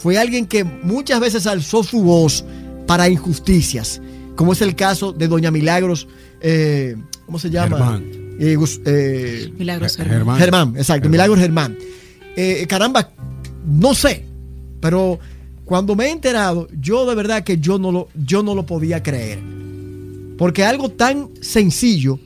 fue 0.00 0.16
alguien 0.16 0.46
que 0.46 0.64
muchas 0.64 1.20
veces 1.20 1.46
alzó 1.46 1.84
su 1.84 2.02
voz 2.02 2.44
para 2.86 3.08
injusticias, 3.08 4.00
como 4.34 4.52
es 4.54 4.62
el 4.62 4.74
caso 4.74 5.12
de 5.12 5.28
Doña 5.28 5.50
Milagros, 5.50 6.08
eh, 6.40 6.96
¿cómo 7.26 7.38
se 7.38 7.50
llama? 7.50 7.76
Germán. 7.76 8.04
Eh, 8.40 8.56
eh, 8.86 9.52
Milagros 9.58 9.96
Germán. 9.96 10.38
Germán, 10.38 10.74
exacto, 10.76 11.08
Milagros 11.08 11.38
Germán. 11.38 11.76
caramba, 12.66 13.10
no 13.66 13.94
sé, 13.94 14.24
pero 14.80 15.18
cuando 15.66 15.94
me 15.94 16.06
he 16.06 16.10
enterado, 16.10 16.66
yo 16.80 17.06
de 17.06 17.14
verdad 17.14 17.44
que 17.44 17.58
yo 17.58 17.78
no 17.78 17.92
lo, 17.92 18.08
yo 18.14 18.42
no 18.42 18.54
lo 18.54 18.64
podía 18.64 19.02
creer. 19.02 19.38
Porque 20.38 20.64
algo 20.64 20.88
tan 20.88 21.28
sencillo 21.42 22.18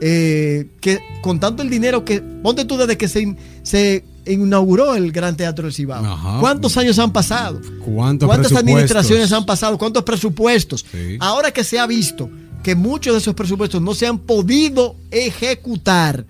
eh, 0.00 0.66
que 0.80 1.00
con 1.22 1.40
tanto 1.40 1.62
el 1.62 1.70
dinero 1.70 2.04
que, 2.04 2.20
ponte 2.20 2.64
tú 2.64 2.76
desde 2.76 2.96
que 2.96 3.08
se, 3.08 3.36
se 3.62 4.04
inauguró 4.28 4.94
el 4.94 5.12
Gran 5.12 5.36
Teatro 5.36 5.64
del 5.64 5.74
Cibao. 5.74 6.40
¿Cuántos 6.40 6.76
años 6.76 6.98
han 6.98 7.12
pasado? 7.12 7.60
¿Cuántas 7.84 8.52
administraciones 8.52 9.32
han 9.32 9.46
pasado? 9.46 9.78
¿Cuántos 9.78 10.02
presupuestos? 10.02 10.84
Ahora 11.20 11.50
que 11.50 11.64
se 11.64 11.78
ha 11.78 11.86
visto 11.86 12.30
que 12.62 12.74
muchos 12.74 13.14
de 13.14 13.20
esos 13.20 13.34
presupuestos 13.34 13.80
no 13.80 13.94
se 13.94 14.06
han 14.06 14.18
podido 14.18 14.96
ejecutar, 15.10 16.26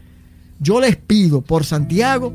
yo 0.61 0.81
les 0.81 0.97
pido 0.97 1.41
por 1.41 1.65
Santiago 1.65 2.33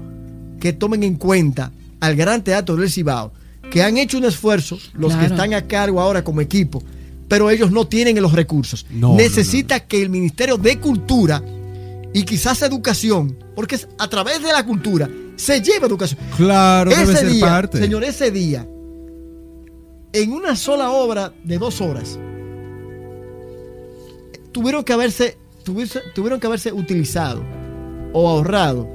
que 0.60 0.74
tomen 0.74 1.04
en 1.04 1.16
cuenta 1.16 1.72
al 2.00 2.16
Gran 2.16 2.44
Teatro 2.44 2.76
del 2.76 2.90
Cibao, 2.90 3.32
que 3.72 3.84
han 3.84 3.98
hecho 3.98 4.18
un 4.18 4.26
esfuerzo, 4.26 4.78
los 4.94 5.16
que 5.16 5.26
están 5.26 5.54
a 5.54 5.68
cargo 5.68 6.02
ahora 6.02 6.24
como 6.24 6.42
equipo, 6.42 6.84
pero 7.28 7.50
ellos 7.50 7.72
no 7.72 7.88
tienen 7.88 8.22
los 8.22 8.34
recursos. 8.34 8.86
Necesita 8.92 9.80
que 9.82 10.02
el 10.02 10.10
Ministerio 10.10 10.58
de 10.58 10.80
Cultura 10.80 11.44
y 12.14 12.24
quizás 12.24 12.62
educación, 12.62 13.38
porque 13.56 13.76
es 13.76 13.88
a 13.98 14.08
través 14.08 14.44
de 14.44 14.52
la 14.52 14.66
cultura 14.66 15.10
se 15.36 15.62
lleva 15.62 15.88
educación. 15.88 16.20
Claro, 16.38 16.92
ese 16.92 17.06
debe 17.06 17.20
ser 17.20 17.30
día, 17.30 17.46
parte. 17.46 17.78
Señor, 17.80 18.04
ese 18.04 18.32
día, 18.32 18.68
en 20.14 20.32
una 20.32 20.56
sola 20.56 20.92
obra 20.92 21.34
de 21.44 21.58
dos 21.58 21.82
horas, 21.82 22.20
tuvieron 24.52 24.84
que 24.84 24.94
haberse, 24.94 25.38
tuvieron 26.14 26.40
que 26.40 26.48
haberse 26.48 26.72
utilizado 26.72 27.44
o 28.14 28.30
ahorrado 28.30 28.88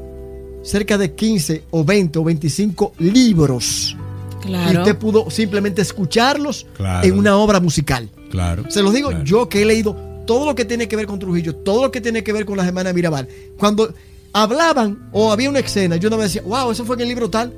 cerca 0.62 0.98
de 0.98 1.14
15 1.14 1.64
o 1.70 1.84
20 1.84 2.18
o 2.18 2.24
25 2.24 2.92
libros. 2.98 3.96
Claro. 4.40 4.72
Y 4.72 4.76
usted 4.78 4.96
pudo 4.96 5.30
simplemente 5.30 5.82
escucharlos 5.82 6.66
en 7.02 7.18
una 7.18 7.36
obra 7.36 7.60
musical. 7.60 8.08
Claro. 8.30 8.70
Se 8.70 8.82
los 8.82 8.92
digo 8.92 9.10
yo 9.24 9.48
que 9.48 9.62
he 9.62 9.64
leído 9.64 9.96
todo 10.26 10.46
lo 10.46 10.54
que 10.54 10.64
tiene 10.64 10.88
que 10.88 10.96
ver 10.96 11.06
con 11.06 11.18
Trujillo, 11.18 11.56
todo 11.56 11.82
lo 11.82 11.90
que 11.90 12.00
tiene 12.00 12.22
que 12.22 12.32
ver 12.32 12.44
con 12.44 12.56
la 12.56 12.64
semana 12.64 12.92
Mirabal. 12.92 13.28
Cuando 13.56 13.92
hablaban 14.32 15.08
o 15.12 15.32
había 15.32 15.50
una 15.50 15.60
escena, 15.60 15.96
yo 15.96 16.10
no 16.10 16.16
me 16.16 16.24
decía, 16.24 16.42
wow, 16.42 16.70
eso 16.70 16.84
fue 16.84 16.96
en 16.96 17.02
el 17.02 17.08
libro 17.08 17.28
tal, 17.28 17.52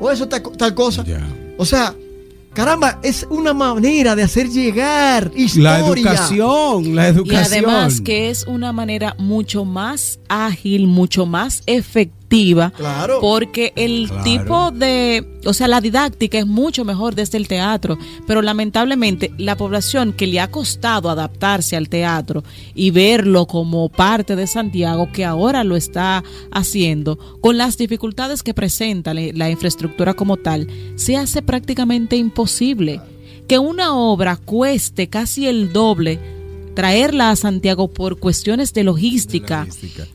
o 0.00 0.10
eso 0.10 0.28
tal, 0.28 0.42
tal 0.56 0.74
cosa. 0.74 1.04
O 1.58 1.64
sea, 1.64 1.94
Caramba, 2.54 3.00
es 3.02 3.26
una 3.30 3.52
manera 3.52 4.14
de 4.14 4.22
hacer 4.22 4.48
llegar 4.48 5.32
historia. 5.34 5.80
La 5.80 5.86
educación, 5.86 6.94
la 6.94 7.08
educación. 7.08 7.62
Y 7.62 7.64
además 7.66 8.00
que 8.00 8.30
es 8.30 8.46
una 8.46 8.72
manera 8.72 9.16
mucho 9.18 9.64
más 9.64 10.20
ágil, 10.28 10.86
mucho 10.86 11.26
más 11.26 11.64
efectiva 11.66 12.23
Claro. 12.70 13.20
Porque 13.20 13.72
el 13.76 14.10
tipo 14.24 14.70
de, 14.70 15.40
o 15.44 15.52
sea, 15.52 15.68
la 15.68 15.80
didáctica 15.80 16.38
es 16.38 16.46
mucho 16.46 16.84
mejor 16.84 17.14
desde 17.14 17.38
el 17.38 17.48
teatro, 17.48 17.98
pero 18.26 18.42
lamentablemente 18.42 19.32
la 19.38 19.56
población 19.56 20.12
que 20.12 20.26
le 20.26 20.40
ha 20.40 20.50
costado 20.50 21.10
adaptarse 21.10 21.76
al 21.76 21.88
teatro 21.88 22.44
y 22.74 22.90
verlo 22.90 23.46
como 23.46 23.88
parte 23.88 24.36
de 24.36 24.46
Santiago, 24.46 25.10
que 25.12 25.24
ahora 25.24 25.64
lo 25.64 25.76
está 25.76 26.24
haciendo, 26.50 27.18
con 27.40 27.58
las 27.58 27.76
dificultades 27.78 28.42
que 28.42 28.54
presenta 28.54 29.14
la 29.14 29.50
infraestructura 29.50 30.14
como 30.14 30.36
tal, 30.36 30.68
se 30.96 31.16
hace 31.16 31.42
prácticamente 31.42 32.16
imposible 32.16 33.00
que 33.48 33.58
una 33.58 33.94
obra 33.94 34.36
cueste 34.36 35.08
casi 35.08 35.46
el 35.46 35.72
doble 35.72 36.18
traerla 36.74 37.30
a 37.30 37.36
Santiago 37.36 37.88
por 37.88 38.18
cuestiones 38.18 38.72
de 38.74 38.84
logística, 38.84 39.66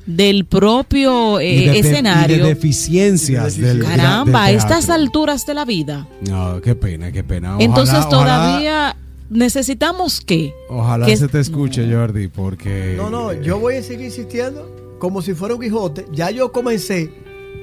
del 0.06 0.46
propio 0.46 1.40
eh, 1.40 1.80
escenario. 1.80 2.36
Y 2.36 2.40
de 2.40 2.46
deficiencias 2.48 3.58
del 3.58 3.84
Caramba, 3.84 4.46
a 4.46 4.52
estas 4.52 4.90
alturas 4.90 5.46
de 5.46 5.54
la 5.54 5.66
vida. 5.66 6.08
No, 6.22 6.62
qué 6.62 6.76
pena, 6.76 7.12
qué 7.12 7.24
pena. 7.24 7.56
Entonces 7.60 8.08
todavía 8.10 8.96
necesitamos 9.30 10.22
que. 10.22 10.54
Ojalá 10.70 11.06
se 11.16 11.28
te 11.28 11.40
escuche, 11.40 11.92
Jordi, 11.92 12.28
porque. 12.28 12.94
No, 12.98 13.10
no, 13.10 13.34
yo 13.34 13.60
voy 13.60 13.76
a 13.76 13.84
seguir 13.84 14.08
insistiendo 14.08 14.98
como 15.00 15.22
si 15.22 15.34
fuera 15.34 15.56
un 15.56 15.62
Quijote. 15.62 16.06
Ya 16.12 16.30
yo 16.30 16.52
comencé, 16.52 17.12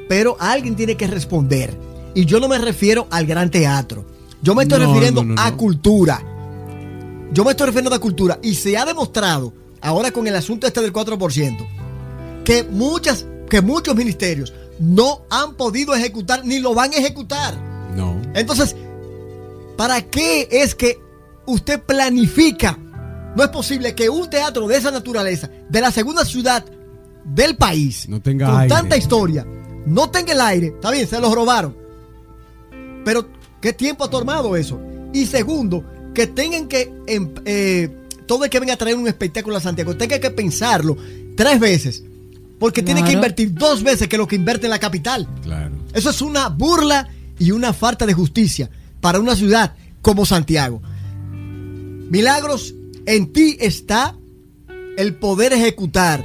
pero 0.09 0.37
alguien 0.41 0.75
tiene 0.75 0.97
que 0.97 1.07
responder. 1.07 1.77
Y 2.15 2.25
yo 2.25 2.41
no 2.41 2.49
me 2.49 2.59
refiero 2.59 3.07
al 3.11 3.27
gran 3.27 3.51
teatro. 3.51 4.07
Yo 4.43 4.55
me 4.55 4.63
estoy 4.63 4.79
refiriendo 4.79 5.25
a 5.37 5.53
cultura 5.53 6.36
yo 7.33 7.45
me 7.45 7.51
estoy 7.51 7.67
refiriendo 7.67 7.95
a 7.95 7.99
cultura 7.99 8.39
y 8.43 8.55
se 8.55 8.77
ha 8.77 8.85
demostrado, 8.85 9.53
ahora 9.81 10.11
con 10.11 10.27
el 10.27 10.37
asunto 10.37 10.67
este 10.67 10.81
del 10.81 10.93
4%, 10.93 12.45
que, 12.45 12.63
muchas, 12.65 13.27
que 13.49 13.61
muchos 13.61 13.95
ministerios 13.95 14.53
no 14.79 15.23
han 15.31 15.55
podido 15.55 15.95
ejecutar 15.95 16.45
ni 16.45 16.59
lo 16.59 16.75
van 16.75 16.93
a 16.93 16.97
ejecutar. 16.97 17.57
No. 17.95 18.21
Entonces, 18.35 18.77
¿para 19.77 20.03
qué 20.03 20.49
es 20.51 20.75
que 20.75 21.01
usted 21.47 21.83
planifica? 21.83 22.79
No 23.35 23.43
es 23.43 23.51
posible 23.51 23.95
que 23.95 24.09
un 24.09 24.31
teatro 24.31 24.67
de 24.67 24.77
esa 24.77 24.91
naturaleza, 24.91 25.51
de 25.69 25.81
la 25.81 25.91
segunda 25.91 26.25
ciudad 26.25 26.65
del 27.25 27.57
país, 27.57 28.09
no 28.09 28.21
tenga 28.21 28.51
con 28.51 28.69
tanta 28.69 28.97
historia, 28.97 29.47
no 29.87 30.11
tenga 30.11 30.33
el 30.33 30.41
aire. 30.41 30.69
Está 30.69 30.91
bien, 30.91 31.07
se 31.07 31.21
los 31.21 31.35
robaron. 31.35 31.77
Pero, 33.05 33.29
¿qué 33.61 33.73
tiempo 33.73 34.05
ha 34.05 34.11
tomado 34.11 34.57
eso? 34.57 34.81
Y 35.13 35.27
segundo, 35.27 35.85
que 36.17 36.27
tengan 36.27 36.67
que, 36.67 36.91
em, 37.07 37.29
eh, 37.45 37.91
todo 38.27 38.45
el 38.45 38.51
que 38.51 38.59
venga 38.59 38.73
a 38.73 38.79
traer 38.79 38.97
un 38.97 39.07
espectáculo 39.07 39.59
a 39.59 39.61
Santiago, 39.61 39.99
tenga 39.99 40.19
que 40.19 40.31
pensarlo 40.31 40.97
tres 41.37 41.61
veces. 41.61 42.03
Porque 42.59 42.83
tiene 42.83 43.05
que 43.05 43.13
invertir 43.13 43.53
dos 43.53 43.83
veces 43.83 44.09
que 44.09 44.17
lo 44.17 44.27
que 44.27 44.37
invierte 44.37 44.65
en 44.65 44.71
la 44.71 44.79
capital. 44.79 45.29
Claro. 45.43 45.77
Eso 45.93 46.09
es 46.09 46.23
una 46.23 46.49
burla 46.49 47.07
y 47.39 47.51
una 47.51 47.75
falta 47.75 48.07
de 48.07 48.15
justicia 48.15 48.71
para 49.03 49.21
una 49.21 49.37
ciudad 49.37 49.75
como 50.01 50.25
Santiago. 50.25 50.81
Milagros, 52.09 52.75
en 53.05 53.31
ti 53.35 53.59
está 53.61 54.17
el 54.97 55.17
poder 55.17 55.53
ejecutar 55.53 56.25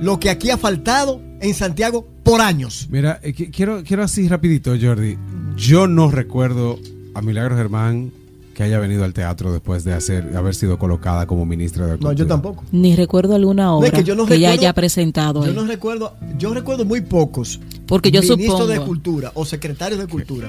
lo 0.00 0.18
que 0.18 0.30
aquí 0.30 0.48
ha 0.48 0.56
faltado 0.56 1.20
en 1.42 1.52
Santiago 1.52 2.08
por 2.24 2.40
años. 2.40 2.88
Mira, 2.90 3.20
eh, 3.22 3.34
quiero, 3.34 3.84
quiero 3.84 4.02
así 4.02 4.28
rapidito, 4.28 4.74
Jordi. 4.80 5.18
Yo 5.56 5.86
no 5.86 6.10
recuerdo 6.10 6.78
a 7.12 7.20
Milagros 7.20 7.58
Germán 7.58 8.12
que 8.54 8.62
haya 8.62 8.78
venido 8.78 9.04
al 9.04 9.14
teatro 9.14 9.52
después 9.52 9.84
de 9.84 9.92
hacer, 9.92 10.36
haber 10.36 10.54
sido 10.54 10.78
colocada 10.78 11.26
como 11.26 11.46
ministra 11.46 11.86
de 11.86 11.92
Cultura. 11.92 12.12
No, 12.12 12.18
yo 12.18 12.26
tampoco. 12.26 12.64
Ni 12.72 12.96
recuerdo 12.96 13.34
alguna 13.34 13.74
obra 13.74 13.90
que, 13.90 14.04
yo 14.04 14.26
ya 14.26 14.52
haya 14.52 14.72
presentado. 14.72 15.44
Yo 15.46 15.52
no 15.52 15.64
recuerdo, 15.64 16.14
yo 16.38 16.52
recuerdo 16.52 16.84
muy 16.84 17.00
pocos. 17.00 17.60
Porque 17.86 18.10
yo 18.10 18.20
ministros 18.22 18.68
de 18.68 18.80
Cultura 18.80 19.32
o 19.34 19.44
secretarios 19.44 20.00
de 20.00 20.06
Cultura 20.06 20.48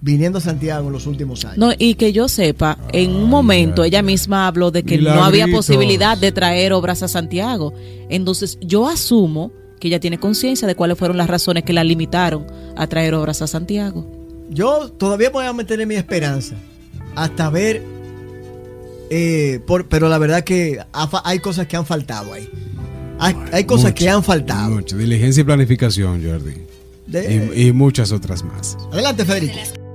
viniendo 0.00 0.38
a 0.38 0.40
Santiago 0.40 0.86
en 0.86 0.92
los 0.92 1.06
últimos 1.06 1.44
años. 1.44 1.58
No, 1.58 1.72
y 1.76 1.94
que 1.94 2.12
yo 2.12 2.28
sepa, 2.28 2.78
en 2.92 3.14
un 3.14 3.28
momento 3.28 3.82
ella 3.82 4.02
misma 4.02 4.46
habló 4.46 4.70
de 4.70 4.82
que 4.82 4.98
no 4.98 5.24
había 5.24 5.48
posibilidad 5.48 6.16
de 6.16 6.32
traer 6.32 6.72
obras 6.72 7.02
a 7.02 7.08
Santiago. 7.08 7.72
Entonces, 8.08 8.58
yo 8.60 8.88
asumo 8.88 9.50
que 9.80 9.88
ella 9.88 9.98
tiene 9.98 10.18
conciencia 10.18 10.68
de 10.68 10.74
cuáles 10.74 10.98
fueron 10.98 11.16
las 11.16 11.28
razones 11.28 11.64
que 11.64 11.72
la 11.72 11.82
limitaron 11.82 12.46
a 12.76 12.86
traer 12.86 13.14
obras 13.14 13.42
a 13.42 13.46
Santiago. 13.46 14.06
Yo 14.50 14.92
todavía 14.92 15.30
voy 15.30 15.44
a 15.44 15.52
mantener 15.52 15.86
mi 15.86 15.96
esperanza 15.96 16.54
hasta 17.16 17.50
ver. 17.50 17.82
Eh, 19.10 19.60
pero 19.88 20.08
la 20.08 20.18
verdad 20.18 20.44
que 20.44 20.78
hay 21.24 21.38
cosas 21.40 21.66
que 21.66 21.76
han 21.76 21.86
faltado 21.86 22.32
ahí. 22.32 22.48
Hay, 23.18 23.64
cosas 23.64 23.92
que 23.94 24.08
han 24.08 24.22
faltado. 24.22 24.70
Mucha 24.70 24.96
diligencia 24.96 25.40
y 25.40 25.44
planificación, 25.44 26.22
Jordi. 26.22 26.54
y, 27.56 27.68
y 27.68 27.72
muchas 27.72 28.12
otras 28.12 28.44
más. 28.44 28.76
Adelante, 28.92 29.24
Federico. 29.24 29.85